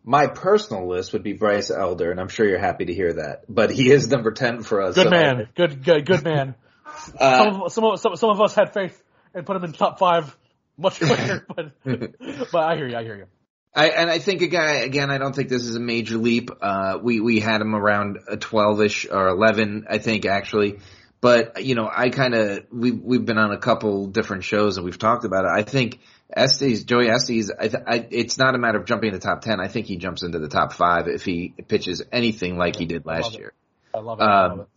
[0.04, 3.44] My personal list would be Bryce Elder, and I'm sure you're happy to hear that.
[3.50, 4.96] But he is number 10 for us.
[4.96, 5.42] Good so man.
[5.42, 6.56] I, good, good, good man.
[7.20, 9.02] Uh, some, of, some, of, some, some of us had faith
[9.34, 10.36] and put him in top five
[10.78, 11.72] much quicker, but
[12.52, 13.26] but I hear you, I hear you.
[13.74, 15.12] I, and I think a guy again.
[15.12, 16.50] I don't think this is a major leap.
[16.62, 20.80] Uh, we we had him around a twelve-ish or eleven, I think actually.
[21.22, 24.86] But you know, I kind of we we've been on a couple different shows and
[24.86, 25.52] we've talked about it.
[25.54, 26.00] I think
[26.36, 29.60] Estes, Joey Estes, I, I, it's not a matter of jumping in the top ten.
[29.60, 33.06] I think he jumps into the top five if he pitches anything like he did
[33.06, 33.54] last year.
[33.94, 34.24] I love it.
[34.24, 34.68] Um, I love it.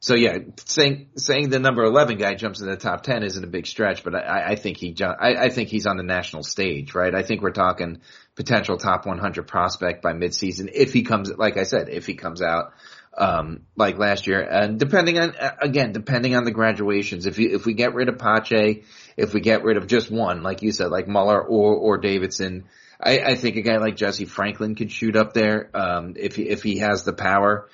[0.00, 3.48] So yeah, saying saying the number eleven guy jumps in the top ten isn't a
[3.48, 6.94] big stretch, but I, I think he I, I think he's on the national stage,
[6.94, 7.14] right?
[7.14, 8.00] I think we're talking
[8.34, 12.42] potential top 100 prospect by midseason if he comes, like I said, if he comes
[12.42, 12.74] out
[13.16, 17.64] um, like last year, and depending on again, depending on the graduations, if you if
[17.64, 18.84] we get rid of Pache,
[19.16, 22.64] if we get rid of just one, like you said, like Muller or or Davidson.
[22.98, 26.48] I, I think a guy like Jesse Franklin could shoot up there um, if he,
[26.48, 27.68] if he has the power.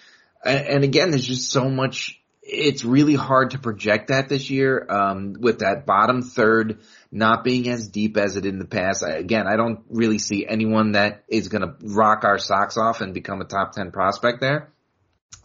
[0.44, 2.20] And again, there's just so much.
[2.42, 6.80] It's really hard to project that this year um, with that bottom third
[7.12, 9.04] not being as deep as it in the past.
[9.04, 13.00] I, again, I don't really see anyone that is going to rock our socks off
[13.00, 14.72] and become a top ten prospect there.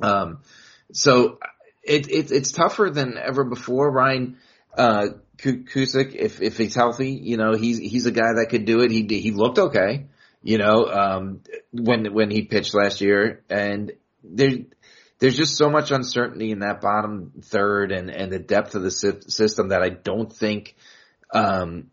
[0.02, 0.40] Um,
[0.92, 1.38] so
[1.84, 3.92] it, it, it's tougher than ever before.
[3.92, 4.38] Ryan
[4.76, 8.82] uh, Cusick, if if he's healthy, you know he's he's a guy that could do
[8.82, 8.92] it.
[8.92, 10.08] He he looked okay,
[10.42, 11.42] you know, um,
[11.72, 13.92] when when he pitched last year, and
[14.24, 14.52] there
[15.20, 18.92] there's just so much uncertainty in that bottom third and, and the depth of the
[18.92, 20.76] system that I don't think,
[21.34, 21.90] um,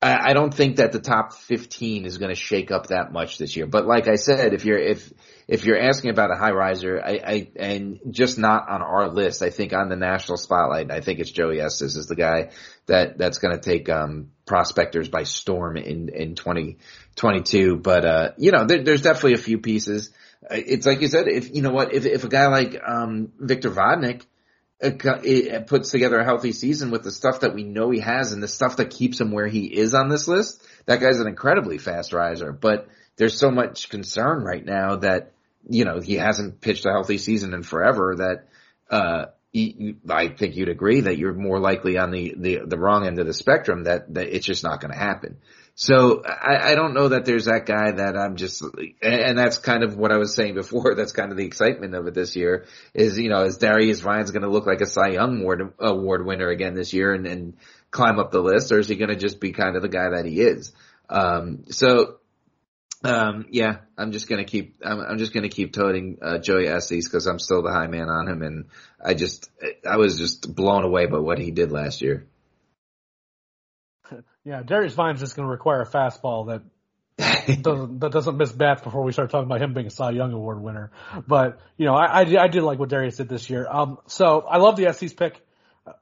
[0.00, 3.36] I, I don't think that the top 15 is going to shake up that much
[3.36, 3.66] this year.
[3.66, 5.12] But like I said, if you're, if,
[5.46, 9.42] if you're asking about a high riser, I, I, and just not on our list,
[9.42, 12.50] I think on the national spotlight, I think it's Joey Estes is the guy
[12.86, 17.76] that, that's going to take, um, prospectors by storm in, in 2022.
[17.76, 20.10] But, uh, you know, there, there's definitely a few pieces
[20.50, 23.70] it's like you said, if you know what, if if a guy like um, Victor
[23.70, 24.22] Vodnik
[24.82, 28.42] uh, puts together a healthy season with the stuff that we know he has and
[28.42, 31.78] the stuff that keeps him where he is on this list, that guy's an incredibly
[31.78, 32.52] fast riser.
[32.52, 35.32] But there's so much concern right now that
[35.68, 38.48] you know he hasn't pitched a healthy season in forever that.
[38.90, 39.26] Uh,
[40.08, 43.26] I think you'd agree that you're more likely on the, the, the wrong end of
[43.26, 45.36] the spectrum that, that it's just not going to happen.
[45.76, 48.62] So I, I don't know that there's that guy that I'm just,
[49.02, 50.94] and that's kind of what I was saying before.
[50.96, 54.30] That's kind of the excitement of it this year is, you know, is Darius Ryan's
[54.30, 57.56] going to look like a Cy Young award, award winner again this year and, and
[57.90, 60.10] climb up the list or is he going to just be kind of the guy
[60.10, 60.72] that he is?
[61.08, 62.18] Um, so,
[63.02, 67.06] um, yeah, I'm just gonna keep, I'm, I'm just gonna keep toting, uh, Joey Estes
[67.06, 68.64] because I'm still the high man on him and
[69.04, 69.50] I just,
[69.86, 72.26] I was just blown away by what he did last year.
[74.44, 76.62] Yeah, Darius Vines is going to require a fastball that
[77.62, 80.32] doesn't, that doesn't miss bats before we start talking about him being a Cy Young
[80.32, 80.90] Award winner.
[81.26, 83.66] But you know, I, I, I did like what Darius did this year.
[83.68, 85.40] Um, so I love the Estes pick.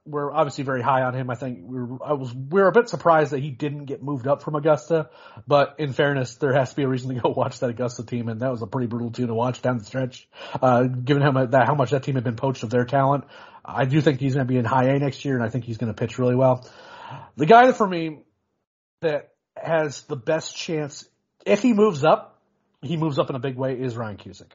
[0.04, 1.28] We're obviously very high on him.
[1.28, 4.02] I think we were, I was, we were a bit surprised that he didn't get
[4.02, 5.10] moved up from Augusta,
[5.46, 8.28] but in fairness, there has to be a reason to go watch that Augusta team,
[8.28, 10.28] and that was a pretty brutal team to watch down the stretch.
[10.60, 13.24] Uh, given how much that, how much that team had been poached of their talent,
[13.64, 15.64] I do think he's going to be in high A next year, and I think
[15.64, 16.68] he's going to pitch really well.
[17.36, 18.20] The guy that for me
[19.02, 21.06] that has the best chance,
[21.46, 22.40] if he moves up,
[22.80, 24.50] he moves up in a big way, is Ryan Cusick.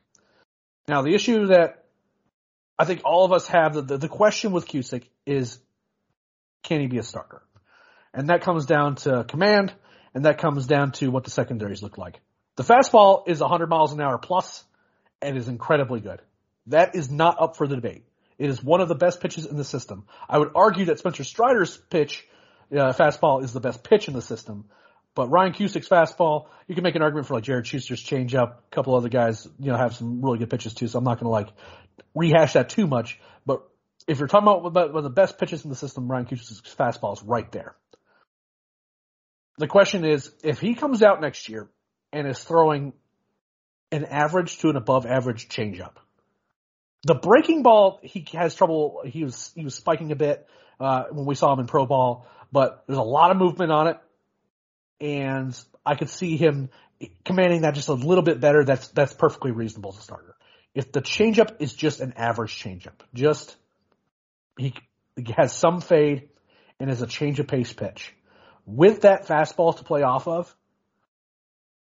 [0.88, 1.86] Now the issue that
[2.80, 5.60] I think all of us have the, the, the question with Cusick is,
[6.64, 7.41] can he be a starter?
[8.14, 9.74] And that comes down to command,
[10.14, 12.20] and that comes down to what the secondaries look like.
[12.56, 14.64] The fastball is 100 miles an hour plus,
[15.22, 16.22] and is incredibly good.
[16.68, 18.04] That is not up for the debate.
[18.38, 20.06] It is one of the best pitches in the system.
[20.30, 22.26] I would argue that Spencer Strider's pitch,
[22.72, 24.65] uh, fastball, is the best pitch in the system.
[25.15, 28.51] But Ryan Cusick's fastball, you can make an argument for like Jared Shuster's changeup.
[28.51, 30.88] A couple other guys, you know, have some really good pitches too.
[30.88, 31.49] So I'm not going to like
[32.13, 33.20] rehash that too much.
[33.43, 33.68] But
[34.07, 37.13] if you're talking about one of the best pitches in the system, Ryan Cusick's fastball
[37.18, 37.76] is right there.
[39.57, 41.68] The question is, if he comes out next year
[42.13, 42.93] and is throwing
[43.91, 45.95] an average to an above average changeup,
[47.04, 49.02] the breaking ball he has trouble.
[49.06, 50.48] He was he was spiking a bit
[50.80, 53.88] uh, when we saw him in pro ball, but there's a lot of movement on
[53.88, 53.98] it,
[55.00, 56.70] and I could see him
[57.24, 58.64] commanding that just a little bit better.
[58.64, 60.36] That's that's perfectly reasonable as a starter.
[60.74, 63.56] If the changeup is just an average changeup, just
[64.58, 64.74] he,
[65.16, 66.30] he has some fade
[66.80, 68.14] and is a change of pace pitch
[68.66, 70.54] with that fastball to play off of.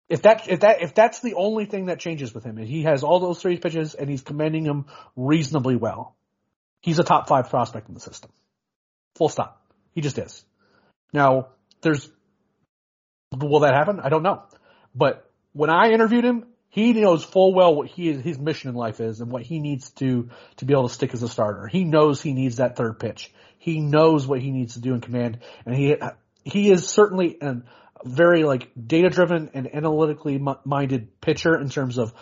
[0.09, 2.83] If that if that if that's the only thing that changes with him, and he
[2.83, 4.85] has all those three pitches and he's commanding them
[5.15, 6.15] reasonably well,
[6.81, 8.31] he's a top five prospect in the system.
[9.15, 9.65] Full stop.
[9.93, 10.43] He just is.
[11.13, 11.49] Now,
[11.81, 12.09] there's
[13.31, 13.99] will that happen?
[13.99, 14.43] I don't know.
[14.93, 18.75] But when I interviewed him, he knows full well what he is, his mission in
[18.75, 21.67] life is and what he needs to to be able to stick as a starter.
[21.67, 23.31] He knows he needs that third pitch.
[23.57, 25.95] He knows what he needs to do in command, and he
[26.43, 27.61] he is certainly a
[28.03, 32.13] very like data driven and analytically minded pitcher in terms of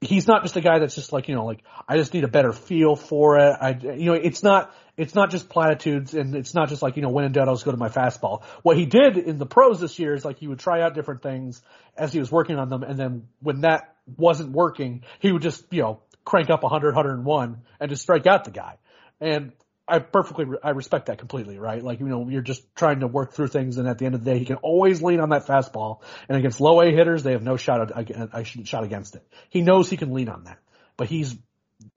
[0.00, 2.28] he's not just a guy that's just like you know like I just need a
[2.28, 3.56] better feel for it.
[3.60, 7.02] I you know it's not it's not just platitudes and it's not just like you
[7.02, 8.44] know when in doubt I'll just go to my fastball.
[8.62, 11.22] What he did in the pros this year is like he would try out different
[11.22, 11.62] things
[11.96, 15.64] as he was working on them, and then when that wasn't working, he would just
[15.70, 18.76] you know crank up 100, 101 and just strike out the guy.
[19.20, 19.52] And
[19.88, 21.82] I perfectly, I respect that completely, right?
[21.82, 24.22] Like, you know, you're just trying to work through things and at the end of
[24.22, 27.32] the day, he can always lean on that fastball and against low A hitters, they
[27.32, 29.26] have no shot, I shot against it.
[29.48, 30.58] He knows he can lean on that,
[30.96, 31.36] but he's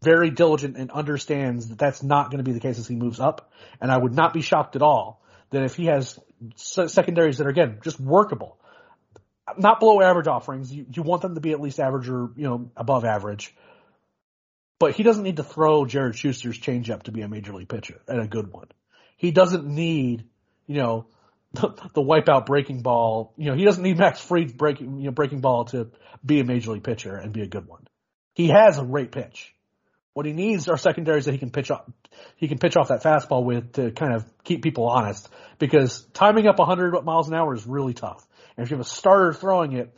[0.02, 3.20] very diligent and understands that that's not going to be the case as he moves
[3.20, 3.52] up.
[3.80, 6.18] And I would not be shocked at all that if he has
[6.56, 8.58] secondaries that are again, just workable,
[9.58, 12.44] not below average offerings, you, you want them to be at least average or, you
[12.44, 13.54] know, above average
[14.82, 18.02] but he doesn't need to throw Jared Shuster's changeup to be a major league pitcher
[18.08, 18.66] and a good one.
[19.16, 20.24] He doesn't need,
[20.66, 21.06] you know,
[21.54, 23.36] the, the wipeout breaking ball.
[23.38, 25.92] You know, he doesn't need Max Fried's breaking, you know, breaking ball to
[26.26, 27.88] be a major league pitcher and be a good one.
[28.34, 29.54] He has a great pitch.
[30.14, 31.84] What he needs are secondaries that he can pitch off,
[32.38, 35.30] he can pitch off that fastball with to kind of keep people honest
[35.60, 38.26] because timing up 100 miles an hour is really tough.
[38.58, 39.96] And if you have a starter throwing it,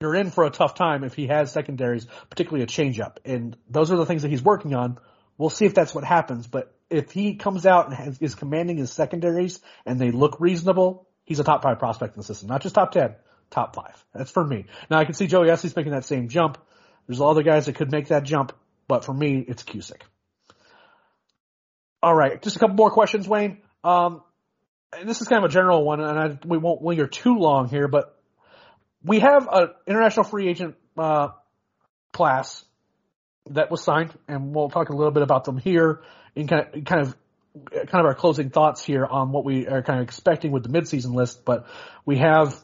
[0.00, 3.16] you're in for a tough time if he has secondaries, particularly a changeup.
[3.24, 4.98] And those are the things that he's working on.
[5.38, 6.46] We'll see if that's what happens.
[6.46, 11.08] But if he comes out and has, is commanding his secondaries and they look reasonable,
[11.24, 12.48] he's a top five prospect in the system.
[12.48, 13.14] Not just top 10,
[13.50, 14.04] top five.
[14.14, 14.66] That's for me.
[14.90, 16.58] Now I can see Joey Estes making that same jump.
[17.06, 18.52] There's other guys that could make that jump,
[18.88, 20.02] but for me, it's Cusick.
[22.02, 23.58] All right, just a couple more questions, Wayne.
[23.82, 24.22] Um,
[24.92, 27.68] and this is kind of a general one, and I, we won't linger too long
[27.68, 28.15] here, but
[29.04, 31.28] we have an international free agent uh,
[32.12, 32.64] class
[33.50, 36.02] that was signed, and we'll talk a little bit about them here
[36.34, 37.16] in kind of, kind of
[37.70, 40.68] kind of our closing thoughts here on what we are kind of expecting with the
[40.68, 41.44] midseason list.
[41.44, 41.66] But
[42.04, 42.56] we have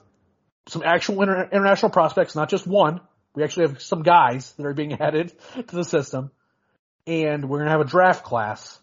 [0.68, 3.00] some actual inter- international prospects, not just one.
[3.34, 6.30] We actually have some guys that are being added to the system,
[7.06, 8.78] and we're going to have a draft class.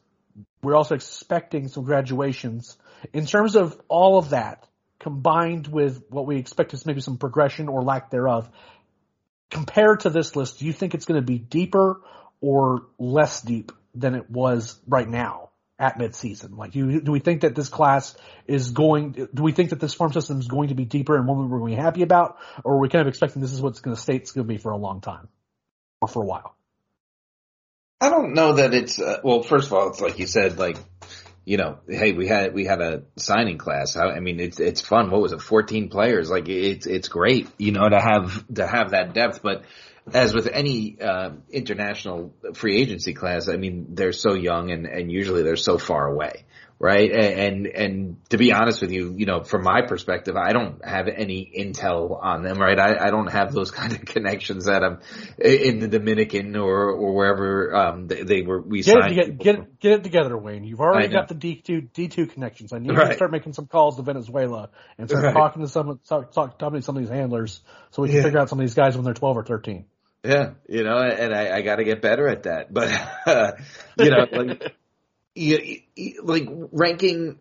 [0.61, 2.77] We're also expecting some graduations.
[3.13, 4.67] In terms of all of that,
[4.99, 8.49] combined with what we expect is maybe some progression or lack thereof,
[9.49, 12.01] compared to this list, do you think it's going to be deeper
[12.41, 16.57] or less deep than it was right now at midseason?
[16.57, 19.93] Like, do, do we think that this class is going, do we think that this
[19.93, 22.37] farm system is going to be deeper and one we're going to be happy about?
[22.63, 24.53] Or are we kind of expecting this is what's going to stay, it's going to
[24.53, 25.29] be for a long time
[26.01, 26.55] or for a while?
[28.01, 30.77] I don't know that it's, uh, well, first of all, it's like you said, like,
[31.49, 33.97] you know, hey, we had we had a signing class.
[33.97, 35.09] I, I mean, it's it's fun.
[35.09, 35.41] What was it?
[35.41, 36.29] Fourteen players.
[36.29, 39.41] Like it's it's great, you know, to have to have that depth.
[39.41, 39.63] But
[40.13, 45.11] as with any uh, international free agency class, I mean, they're so young and and
[45.11, 46.45] usually they're so far away
[46.79, 47.11] right?
[47.11, 51.07] And and to be honest with you, you know, from my perspective, I don't have
[51.09, 52.79] any intel on them, right?
[52.79, 54.99] I, I don't have those kind of connections that I'm
[55.37, 58.61] in the Dominican or or wherever um they, they were.
[58.61, 59.11] We get signed.
[59.11, 60.63] it, get, get it get it together, Wayne.
[60.63, 62.71] You've already got the D two D two connections.
[62.71, 63.09] I need Right.
[63.09, 65.33] to start making some calls to Venezuela and start Right.
[65.33, 67.61] talking to some talk, talk, talking to some of these handlers
[67.91, 68.23] so we can Yeah.
[68.23, 69.85] figure out some of these guys when they're twelve or thirteen.
[70.23, 72.73] Yeah, you know, and I, I got to get better at that.
[72.73, 72.89] But
[73.25, 73.51] uh,
[73.97, 74.61] you know, like
[75.35, 77.39] you, you- like ranking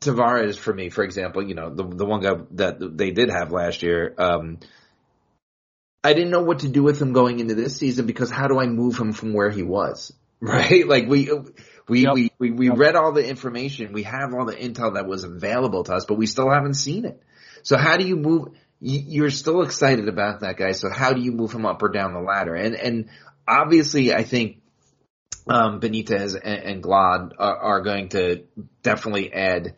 [0.00, 3.52] Tavarez for me, for example, you know, the the one guy that they did have
[3.52, 4.14] last year.
[4.18, 4.58] Um,
[6.04, 8.58] I didn't know what to do with him going into this season because how do
[8.58, 10.12] I move him from where he was?
[10.44, 10.88] Right?
[10.88, 11.30] Like we
[11.86, 12.14] we Yep.
[12.14, 12.76] we we, we Yep.
[12.78, 16.18] read all the information, we have all the intel that was available to us, but
[16.18, 17.22] we still haven't seen it.
[17.62, 18.48] So how do you move?
[18.80, 20.72] you- You're still excited about that guy.
[20.72, 22.56] So how do you move him up or down the ladder?
[22.56, 23.08] And and
[23.46, 24.61] obviously, I think
[25.48, 28.44] um, Benitez and, and Glod are, are going to
[28.82, 29.74] definitely add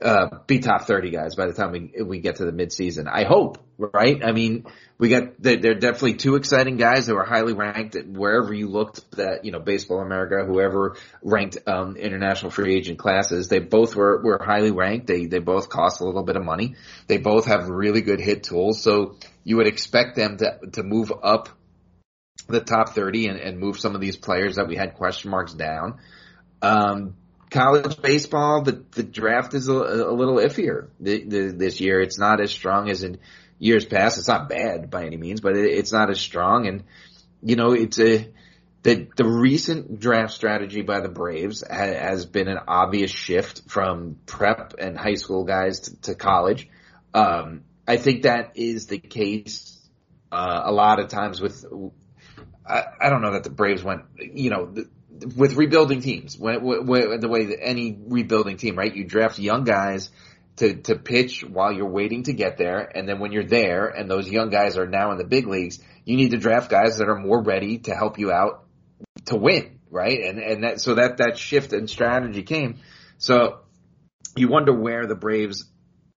[0.00, 3.08] uh, be top thirty guys by the time we we get to the midseason.
[3.10, 4.22] I hope, right?
[4.24, 4.64] I mean,
[4.96, 9.10] we got they're, they're definitely two exciting guys that were highly ranked wherever you looked.
[9.16, 14.22] That you know, Baseball America, whoever ranked um, international free agent classes, they both were
[14.22, 15.08] were highly ranked.
[15.08, 16.76] They they both cost a little bit of money.
[17.08, 21.12] They both have really good hit tools, so you would expect them to to move
[21.24, 21.48] up
[22.48, 25.52] the top 30 and, and move some of these players that we had question marks
[25.52, 25.98] down.
[26.62, 27.14] Um,
[27.50, 32.00] college baseball, the, the draft is a, a little iffier th- th- this year.
[32.00, 33.18] It's not as strong as in
[33.58, 34.18] years past.
[34.18, 36.66] It's not bad by any means, but it, it's not as strong.
[36.66, 36.84] And,
[37.42, 38.28] you know, it's a,
[38.82, 44.16] the, the recent draft strategy by the Braves ha, has been an obvious shift from
[44.24, 46.68] prep and high school guys to, to college.
[47.12, 49.78] Um, I think that is the case
[50.32, 51.64] uh, a lot of times with
[52.68, 54.88] I, I don't know that the Braves went, you know, the,
[55.36, 58.94] with rebuilding teams, when, when, the way that any rebuilding team, right?
[58.94, 60.10] You draft young guys
[60.56, 62.80] to, to pitch while you're waiting to get there.
[62.80, 65.80] And then when you're there and those young guys are now in the big leagues,
[66.04, 68.64] you need to draft guys that are more ready to help you out
[69.26, 70.20] to win, right?
[70.20, 72.78] And, and that, so that, that shift in strategy came.
[73.18, 73.60] So
[74.36, 75.64] you wonder where the Braves,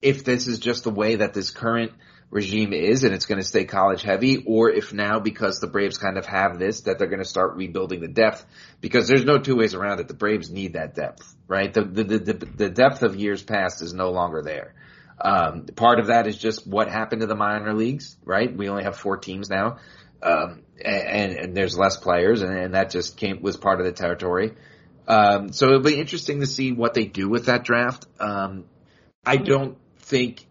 [0.02, 1.92] if this is just the way that this current
[2.32, 5.98] regime is and it's going to stay college heavy or if now because the Braves
[5.98, 8.46] kind of have this that they're going to start rebuilding the depth
[8.80, 10.08] because there's no two ways around it.
[10.08, 11.72] The Braves need that depth, right?
[11.72, 14.74] The, the, the, the depth of years past is no longer there.
[15.20, 18.56] Um, part of that is just what happened to the minor leagues, right?
[18.56, 19.78] We only have four teams now.
[20.24, 23.92] Um, and, and there's less players and, and that just came, was part of the
[23.92, 24.54] territory.
[25.06, 28.06] Um, so it'll be interesting to see what they do with that draft.
[28.20, 28.66] Um,
[29.26, 30.46] I don't think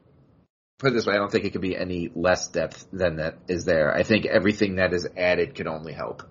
[0.81, 3.39] put it this way, I don't think it could be any less depth than that
[3.49, 3.95] is there.
[3.95, 6.23] I think everything that is added can only help.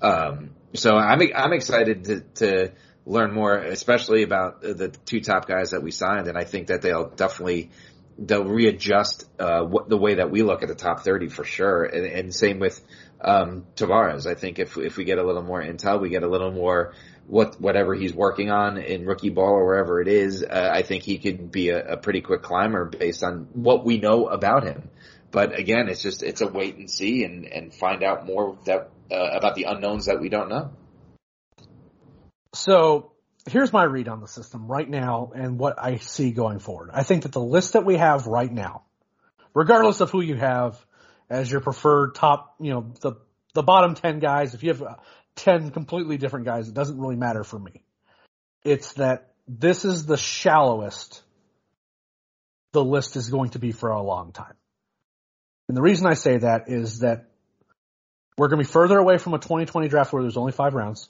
[0.00, 2.72] Um, so I'm I'm excited to, to
[3.06, 6.82] learn more, especially about the two top guys that we signed, and I think that
[6.82, 7.70] they'll definitely
[8.18, 11.84] they'll readjust uh, what the way that we look at the top 30 for sure,
[11.84, 12.80] and, and same with
[13.20, 14.26] um, Tavarez.
[14.26, 16.92] I think if if we get a little more intel, we get a little more
[17.26, 21.04] what whatever he's working on in rookie ball or wherever it is, uh, I think
[21.04, 24.90] he could be a, a pretty quick climber based on what we know about him.
[25.30, 28.90] But again, it's just it's a wait and see and and find out more that
[29.10, 30.72] uh, about the unknowns that we don't know.
[32.54, 33.12] So
[33.48, 36.90] here's my read on the system right now and what I see going forward.
[36.92, 38.82] I think that the list that we have right now,
[39.54, 40.78] regardless of who you have
[41.28, 43.14] as your preferred top, you know, the
[43.54, 44.98] the bottom 10 guys, if you have
[45.36, 47.82] 10 completely different guys, it doesn't really matter for me.
[48.64, 51.22] It's that this is the shallowest
[52.72, 54.54] the list is going to be for a long time.
[55.68, 57.30] And the reason I say that is that
[58.36, 61.08] we're going to be further away from a 2020 draft where there's only five rounds.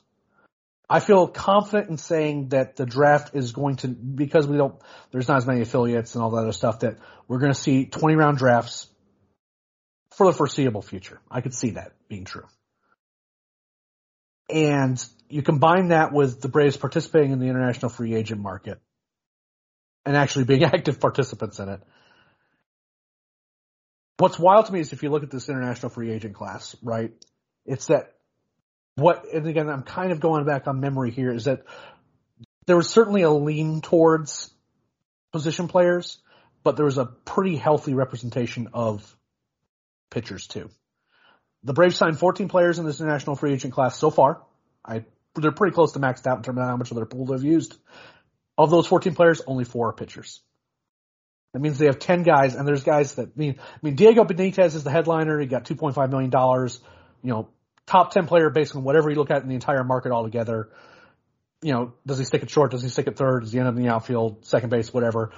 [0.88, 4.74] I feel confident in saying that the draft is going to, because we don't,
[5.10, 7.86] there's not as many affiliates and all that other stuff that we're going to see
[7.86, 8.86] 20 round drafts
[10.14, 11.20] for the foreseeable future.
[11.30, 12.44] I could see that being true.
[14.50, 18.78] And you combine that with the Braves participating in the international free agent market
[20.04, 21.80] and actually being active participants in it.
[24.18, 27.12] What's wild to me is if you look at this international free agent class, right?
[27.66, 28.14] It's that
[28.96, 31.64] what, and again, I'm kind of going back on memory here, is that
[32.66, 34.50] there was certainly a lean towards
[35.32, 36.18] position players,
[36.62, 39.16] but there was a pretty healthy representation of
[40.10, 40.70] pitchers too.
[41.64, 44.42] The Braves signed 14 players in this international free agent class so far.
[44.84, 45.04] I,
[45.34, 47.42] they're pretty close to maxed out in terms of how much of their pool they've
[47.42, 47.76] used.
[48.56, 50.40] Of those 14 players, only four are pitchers.
[51.54, 54.24] That means they have 10 guys, and there's guys that I mean, I mean, Diego
[54.24, 55.40] Benitez is the headliner.
[55.40, 56.80] He got 2.5 million dollars.
[57.22, 57.48] You know,
[57.86, 60.68] top 10 player based on whatever you look at in the entire market altogether.
[61.62, 62.72] You know, does he stick it short?
[62.72, 63.44] Does he stick it third?
[63.44, 65.30] Does he end up in the outfield, second base, whatever?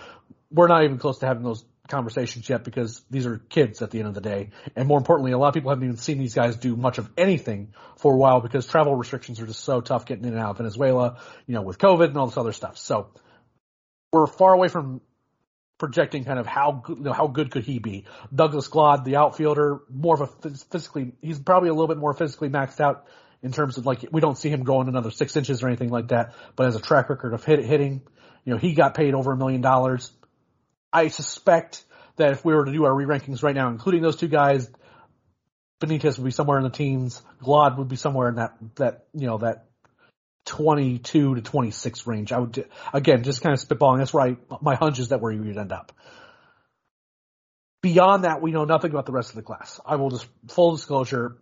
[0.51, 3.99] We're not even close to having those conversations yet because these are kids at the
[3.99, 4.51] end of the day.
[4.75, 7.11] And more importantly, a lot of people haven't even seen these guys do much of
[7.17, 10.51] anything for a while because travel restrictions are just so tough getting in and out
[10.51, 12.79] of Venezuela, you know, with COVID and all this other stuff.
[12.79, 13.09] So
[14.13, 15.01] we're far away from
[15.79, 18.05] projecting kind of how good, you know, how good could he be.
[18.35, 20.27] Douglas Glod, the outfielder, more of a
[20.71, 23.07] physically, he's probably a little bit more physically maxed out
[23.43, 26.09] in terms of like, we don't see him going another six inches or anything like
[26.09, 28.01] that, but as a track record of hit, hitting,
[28.45, 30.13] you know, he got paid over a million dollars.
[30.97, 31.85] I suspect
[32.17, 34.71] that if we were to do our re-rankings right now, including those two guys,
[35.79, 37.21] Benitez would be somewhere in the teens.
[37.43, 39.67] Glod would be somewhere in that, that, you know, that
[40.47, 42.33] 22 to 26 range.
[42.33, 43.99] I would, again, just kind of spitballing.
[43.99, 44.39] That's right.
[44.63, 45.93] My hunch is that where you would end up.
[47.83, 49.79] Beyond that, we know nothing about the rest of the class.
[49.85, 51.37] I will just, full disclosure,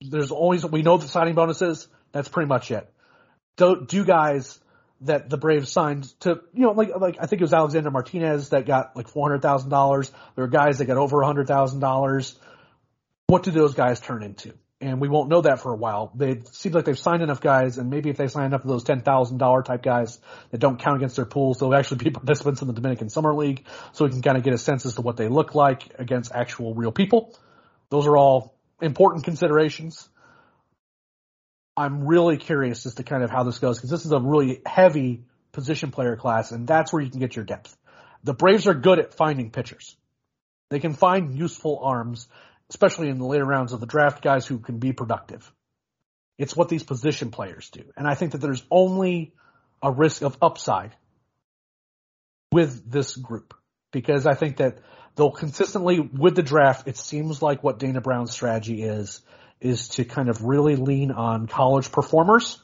[0.00, 1.88] there's always, we know the signing bonuses.
[2.12, 2.88] That's pretty much it.
[3.56, 4.60] Do, do guys
[5.02, 8.50] that the Braves signed to, you know, like, like I think it was Alexander Martinez
[8.50, 10.10] that got like $400,000.
[10.34, 12.34] There were guys that got over $100,000.
[13.28, 14.54] What do those guys turn into?
[14.80, 16.12] And we won't know that for a while.
[16.14, 18.84] They seem like they've signed enough guys, and maybe if they sign enough of those
[18.84, 20.20] ten thousand dollar type guys
[20.52, 23.64] that don't count against their pools, they'll actually be participants in the Dominican Summer League,
[23.92, 26.30] so we can kind of get a sense as to what they look like against
[26.32, 27.36] actual real people.
[27.90, 30.08] Those are all important considerations.
[31.78, 34.60] I'm really curious as to kind of how this goes because this is a really
[34.66, 37.76] heavy position player class, and that's where you can get your depth.
[38.24, 39.96] The Braves are good at finding pitchers.
[40.70, 42.28] They can find useful arms
[42.70, 45.50] especially in the later rounds of the draft, guys who can be productive.
[46.36, 47.84] It's what these position players do.
[47.96, 49.34] And I think that there's only
[49.82, 50.94] a risk of upside
[52.52, 53.54] with this group
[53.92, 54.78] because I think that
[55.16, 59.20] they'll consistently with the draft, it seems like what Dana Brown's strategy is,
[59.60, 62.60] is to kind of really lean on college performers,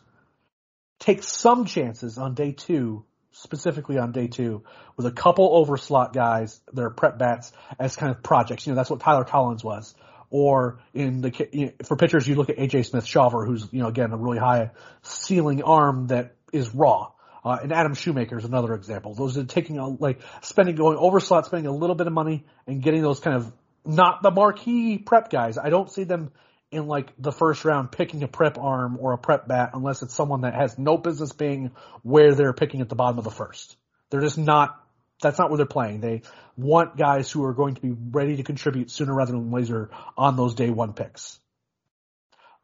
[0.99, 3.05] take some chances on day two
[3.35, 4.63] specifically on day two
[4.97, 8.67] with a couple overslot guys are prep bats as kind of projects.
[8.67, 9.95] You know, that's what Tyler Collins was.
[10.31, 13.81] Or in the you know, for pitchers, you look at AJ Smith Shawver, who's you
[13.83, 14.71] know again a really high
[15.03, 17.13] ceiling arm that is raw.
[17.45, 19.15] Uh, and Adam Shoemaker is another example.
[19.15, 22.83] Those are taking a, like spending going overslot, spending a little bit of money and
[22.83, 23.53] getting those kind of
[23.85, 25.59] not the marquee prep guys.
[25.59, 26.33] I don't see them
[26.75, 30.15] in like the first round picking a prep arm or a prep bat unless it's
[30.15, 31.71] someone that has no business being
[32.03, 33.77] where they're picking at the bottom of the first.
[34.11, 34.81] They're just not,
[35.23, 36.01] that's not where they're playing.
[36.01, 36.23] They
[36.57, 40.37] want guys who are going to be ready to contribute sooner rather than later on
[40.37, 41.39] those day one picks.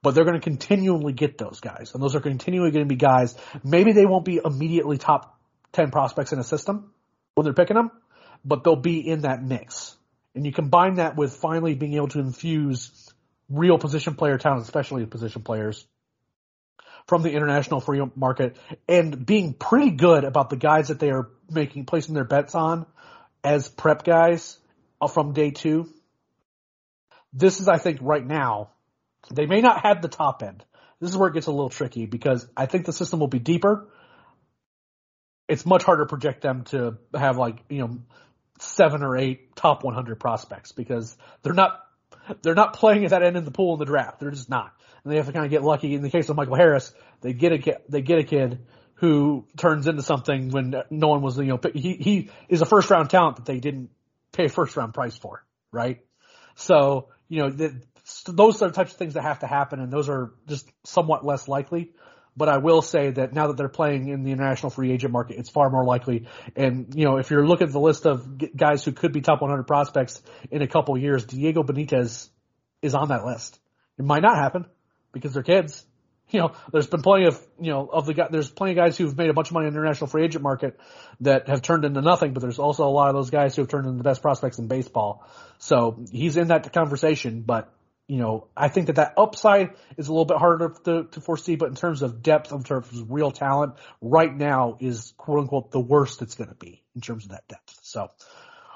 [0.03, 2.97] But they're going to continually get those guys and those are continually going to be
[2.97, 3.37] guys.
[3.65, 5.39] Maybe they won't be immediately top
[5.73, 6.93] 10 prospects in a system
[7.35, 7.91] when they're picking them,
[8.45, 9.97] but they'll be in that mix.
[10.35, 13.10] And you combine that with finally being able to infuse
[13.51, 15.85] real position player talent, especially position players
[17.07, 18.57] from the international free market
[18.89, 22.87] and being pretty good about the guys that they are making, placing their bets on
[23.43, 24.59] as prep guys
[25.01, 25.89] uh, from day two.
[27.33, 28.71] This is, I think, right now,
[29.33, 30.65] they may not have the top end.
[31.01, 33.39] This is where it gets a little tricky because I think the system will be
[33.39, 33.89] deeper.
[35.49, 37.99] It's much harder to project them to have like, you know,
[38.61, 41.81] seven or eight top 100 prospects because they're not
[42.43, 44.21] they're not playing at that end in the pool in the draft.
[44.21, 44.73] They're just not.
[45.05, 45.95] And they have to kind of get lucky.
[45.95, 49.47] In the case of Michael Harris, they get a kid, they get a kid who
[49.57, 53.09] turns into something when no one was, you know, he, he is a first round
[53.09, 53.91] talent that they didn't
[54.33, 55.43] pay first round price for,
[55.73, 56.05] right?
[56.55, 57.81] So, you know, the,
[58.27, 61.25] those are the types of things that have to happen and those are just somewhat
[61.25, 61.93] less likely.
[62.37, 65.39] But I will say that now that they're playing in the international free agent market,
[65.39, 66.27] it's far more likely.
[66.57, 69.41] And, you know, if you're looking at the list of guys who could be top
[69.41, 72.29] 100 prospects in a couple years, Diego Benitez
[72.83, 73.59] is on that list.
[73.99, 74.67] It might not happen
[75.13, 75.85] because they're kids.
[76.33, 78.97] You know, there's been plenty of, you know, of the guys, there's plenty of guys
[78.97, 80.79] who've made a bunch of money in the international free agent market
[81.23, 83.69] that have turned into nothing, but there's also a lot of those guys who have
[83.69, 85.27] turned into the best prospects in baseball.
[85.59, 87.75] So he's in that conversation, but
[88.11, 91.55] you know, I think that that upside is a little bit harder to, to foresee,
[91.55, 95.71] but in terms of depth, in terms of real talent, right now is quote unquote
[95.71, 97.79] the worst it's going to be in terms of that depth.
[97.83, 98.11] So,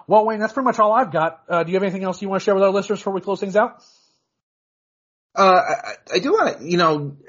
[0.06, 1.42] well, Wayne, that's pretty much all I've got.
[1.48, 3.20] Uh, do you have anything else you want to share with our listeners before we
[3.22, 3.82] close things out?
[5.34, 7.16] Uh, I, I do want to, you know,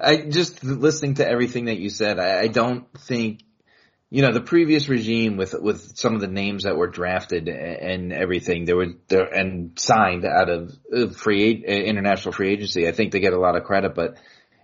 [0.00, 3.42] I just listening to everything that you said, I, I don't think
[4.10, 8.12] you know the previous regime with with some of the names that were drafted and
[8.12, 13.32] everything there were and signed out of free international free agency i think they get
[13.32, 14.16] a lot of credit but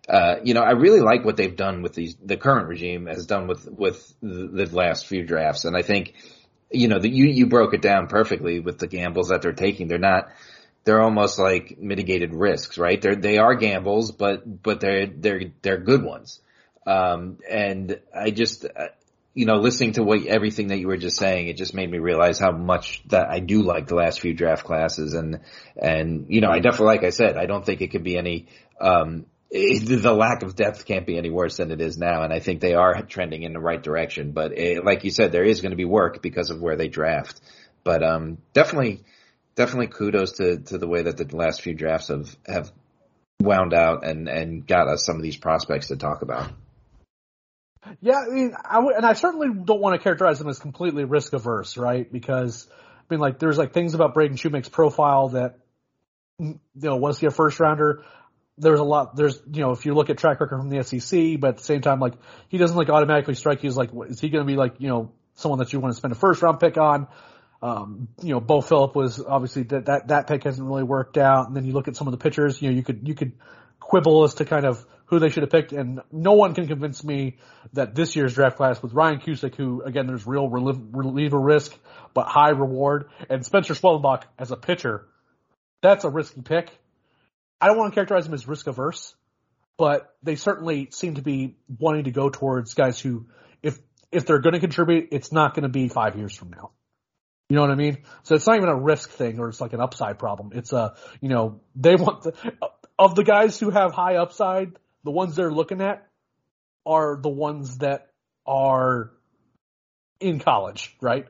[0.08, 3.26] uh, you know, I really like what they've done with these, the current regime has
[3.26, 5.64] done with, with the, last few drafts.
[5.64, 6.14] And I think,
[6.70, 9.88] you know, that you, you broke it down perfectly with the gambles that they're taking.
[9.88, 10.28] They're not,
[10.84, 13.02] they're almost like mitigated risks, right?
[13.02, 16.40] They're, they are gambles, but, but they're, they're, they're good ones.
[16.86, 18.88] Um, and I just, uh,
[19.36, 21.98] you know, listening to what everything that you were just saying, it just made me
[21.98, 25.40] realize how much that I do like the last few draft classes, and
[25.76, 28.48] and you know, I definitely, like I said, I don't think it could be any.
[28.80, 32.32] Um, it, the lack of depth can't be any worse than it is now, and
[32.32, 34.32] I think they are trending in the right direction.
[34.32, 36.88] But it, like you said, there is going to be work because of where they
[36.88, 37.38] draft.
[37.84, 39.04] But um, definitely,
[39.54, 42.72] definitely kudos to to the way that the last few drafts have have
[43.38, 46.50] wound out and and got us some of these prospects to talk about.
[48.00, 51.04] Yeah, I mean, I w- and I certainly don't want to characterize them as completely
[51.04, 52.10] risk averse, right?
[52.10, 52.68] Because
[53.08, 55.58] I mean, like, there's like things about Braden Shewmake's profile that,
[56.38, 58.04] you know, was he a first rounder?
[58.58, 59.16] There's a lot.
[59.16, 61.64] There's you know, if you look at track record from the SEC, but at the
[61.64, 62.14] same time, like,
[62.48, 64.88] he doesn't like automatically strike you as like, is he going to be like, you
[64.88, 67.06] know, someone that you want to spend a first round pick on?
[67.62, 71.48] Um, you know, Beau Phillip was obviously that, that, that pick hasn't really worked out.
[71.48, 73.32] And then you look at some of the pitchers, you know, you could, you could
[73.80, 75.72] quibble as to kind of who they should have picked.
[75.72, 77.38] And no one can convince me
[77.72, 81.76] that this year's draft class with Ryan Cusick, who again, there's real reliever risk,
[82.14, 85.06] but high reward and Spencer Schwellenbach as a pitcher.
[85.82, 86.70] That's a risky pick.
[87.60, 89.14] I don't want to characterize them as risk averse,
[89.78, 93.26] but they certainly seem to be wanting to go towards guys who,
[93.62, 93.78] if,
[94.12, 96.70] if they're going to contribute, it's not going to be five years from now.
[97.48, 97.98] You know what I mean?
[98.24, 100.50] So it's not even a risk thing or it's like an upside problem.
[100.54, 102.52] It's a, you know, they want the,
[102.98, 104.72] of the guys who have high upside,
[105.06, 106.06] the ones they're looking at
[106.84, 108.08] are the ones that
[108.44, 109.12] are
[110.20, 111.26] in college, right?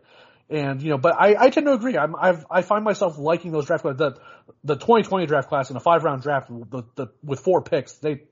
[0.49, 1.99] And you know, but I, I tend to agree.
[1.99, 3.97] I'm I've I find myself liking those draft class.
[3.97, 4.17] The
[4.65, 7.95] the 2020 draft class in a five round draft the, the, with four picks.
[7.95, 8.23] They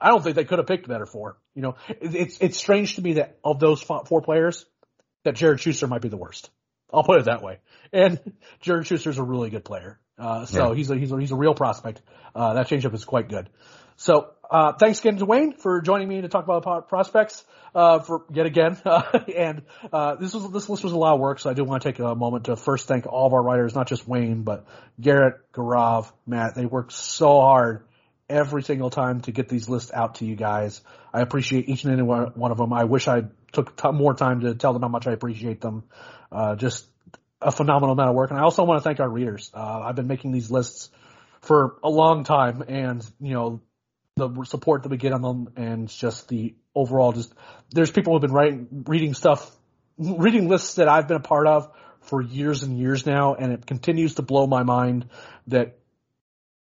[0.00, 1.38] I don't think they could have picked better four.
[1.54, 4.66] You know, it, it's it's strange to me that of those four players,
[5.24, 6.50] that Jared Shuster might be the worst.
[6.92, 7.58] I'll put it that way.
[7.92, 8.20] And
[8.60, 9.98] Jared Shuster's a really good player.
[10.18, 10.76] Uh, so yeah.
[10.76, 12.00] he's a, he's a, he's a real prospect.
[12.34, 13.50] Uh, that changeup is quite good.
[13.96, 17.44] So, uh, thanks again to Wayne for joining me to talk about prospects,
[17.74, 18.78] uh, for yet again.
[19.36, 19.62] and,
[19.92, 21.88] uh, this was, this list was a lot of work, so I do want to
[21.88, 24.66] take a moment to first thank all of our writers, not just Wayne, but
[25.00, 26.54] Garrett, Gaurav, Matt.
[26.54, 27.84] They worked so hard
[28.28, 30.80] every single time to get these lists out to you guys.
[31.12, 32.72] I appreciate each and every one of them.
[32.72, 35.84] I wish I took t- more time to tell them how much I appreciate them.
[36.32, 36.86] Uh, just
[37.40, 38.30] a phenomenal amount of work.
[38.30, 39.50] And I also want to thank our readers.
[39.54, 40.90] Uh, I've been making these lists
[41.42, 43.60] for a long time and, you know,
[44.16, 47.34] the support that we get on them and just the overall just,
[47.70, 49.54] there's people who've been writing, reading stuff,
[49.98, 51.70] reading lists that I've been a part of
[52.00, 53.34] for years and years now.
[53.34, 55.06] And it continues to blow my mind
[55.48, 55.78] that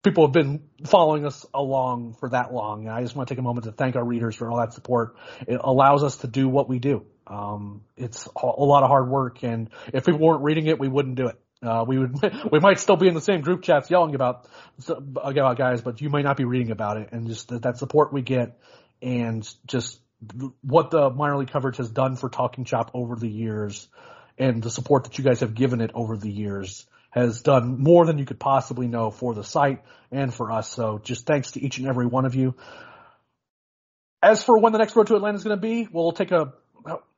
[0.04, 2.86] people have been following us along for that long.
[2.86, 4.74] And I just want to take a moment to thank our readers for all that
[4.74, 5.16] support.
[5.48, 7.04] It allows us to do what we do.
[7.26, 11.16] Um, it's a lot of hard work, and if we weren't reading it, we wouldn't
[11.16, 11.40] do it.
[11.62, 12.16] Uh, we would,
[12.52, 14.48] we might still be in the same group chats yelling about,
[14.88, 17.10] about guys, but you might not be reading about it.
[17.12, 18.60] And just that, that support we get
[19.02, 20.00] and just
[20.62, 23.88] what the minor league coverage has done for Talking Chop over the years
[24.38, 28.06] and the support that you guys have given it over the years has done more
[28.06, 29.82] than you could possibly know for the site
[30.12, 30.70] and for us.
[30.70, 32.56] So just thanks to each and every one of you.
[34.22, 36.54] As for when the next road to Atlanta is going to be, we'll take a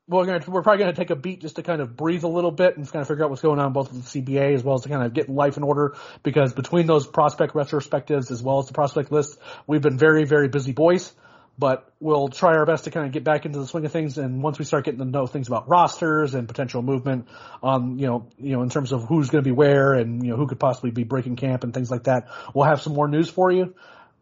[0.08, 2.28] we're to, we're probably going to take a beat just to kind of breathe a
[2.28, 4.64] little bit and kind of figure out what's going on both with the CBA as
[4.64, 8.42] well as to kind of get life in order because between those prospect retrospectives as
[8.42, 9.38] well as the prospect list,
[9.68, 11.14] we've been very, very busy boys.
[11.60, 14.18] But we'll try our best to kind of get back into the swing of things.
[14.18, 17.28] And once we start getting to know things about rosters and potential movement
[17.62, 20.32] on, you know, you know, in terms of who's going to be where and, you
[20.32, 23.08] know, who could possibly be breaking camp and things like that, we'll have some more
[23.08, 23.76] news for you.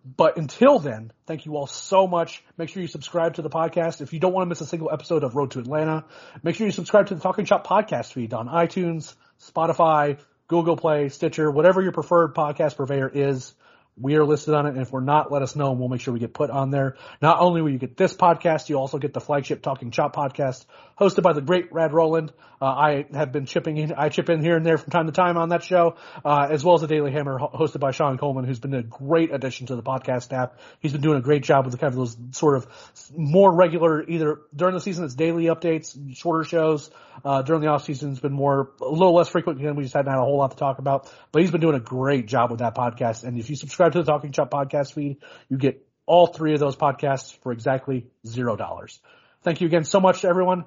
[0.06, 2.44] But until then, thank you all so much.
[2.58, 4.02] Make sure you subscribe to the podcast.
[4.02, 6.06] If you don't want to miss a single episode of Road to Atlanta,
[6.42, 10.18] make sure you subscribe to the Talking Chop podcast feed on iTunes, Spotify,
[10.48, 13.54] Google Play, Stitcher, whatever your preferred podcast purveyor is.
[14.00, 16.02] We are listed on it, and if we're not, let us know, and we'll make
[16.02, 16.96] sure we get put on there.
[17.22, 20.66] Not only will you get this podcast, you also get the flagship Talking Chop podcast,
[21.00, 22.32] hosted by the great Rad Roland.
[22.62, 25.14] Uh, I have been chipping in, I chip in here and there from time to
[25.14, 25.96] time on that show,
[26.26, 29.34] uh, as well as the Daily Hammer, hosted by Sean Coleman, who's been a great
[29.34, 30.52] addition to the podcast staff.
[30.82, 32.68] He's been doing a great job with the kind of those sort of
[33.16, 36.90] more regular, either during the season, it's daily updates, shorter shows.
[37.24, 39.60] Uh, during the off season, it's been more, a little less frequent.
[39.60, 41.76] Again, we just haven't had a whole lot to talk about, but he's been doing
[41.76, 43.26] a great job with that podcast.
[43.26, 45.18] And if you subscribe to the Talking Chop podcast feed,
[45.50, 49.00] you get all three of those podcasts for exactly zero dollars.
[49.44, 50.66] Thank you again so much to everyone.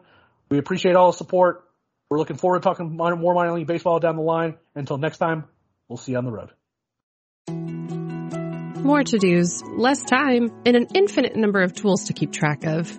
[0.51, 1.65] We appreciate all the support.
[2.09, 4.57] We're looking forward to talking more minor league baseball down the line.
[4.75, 5.45] Until next time,
[5.89, 6.51] we'll see you on the road.
[8.85, 12.99] more to-dos, less time, and an infinite number of tools to keep track of.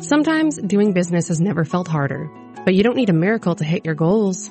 [0.00, 2.30] Sometimes doing business has never felt harder,
[2.64, 4.50] but you don't need a miracle to hit your goals.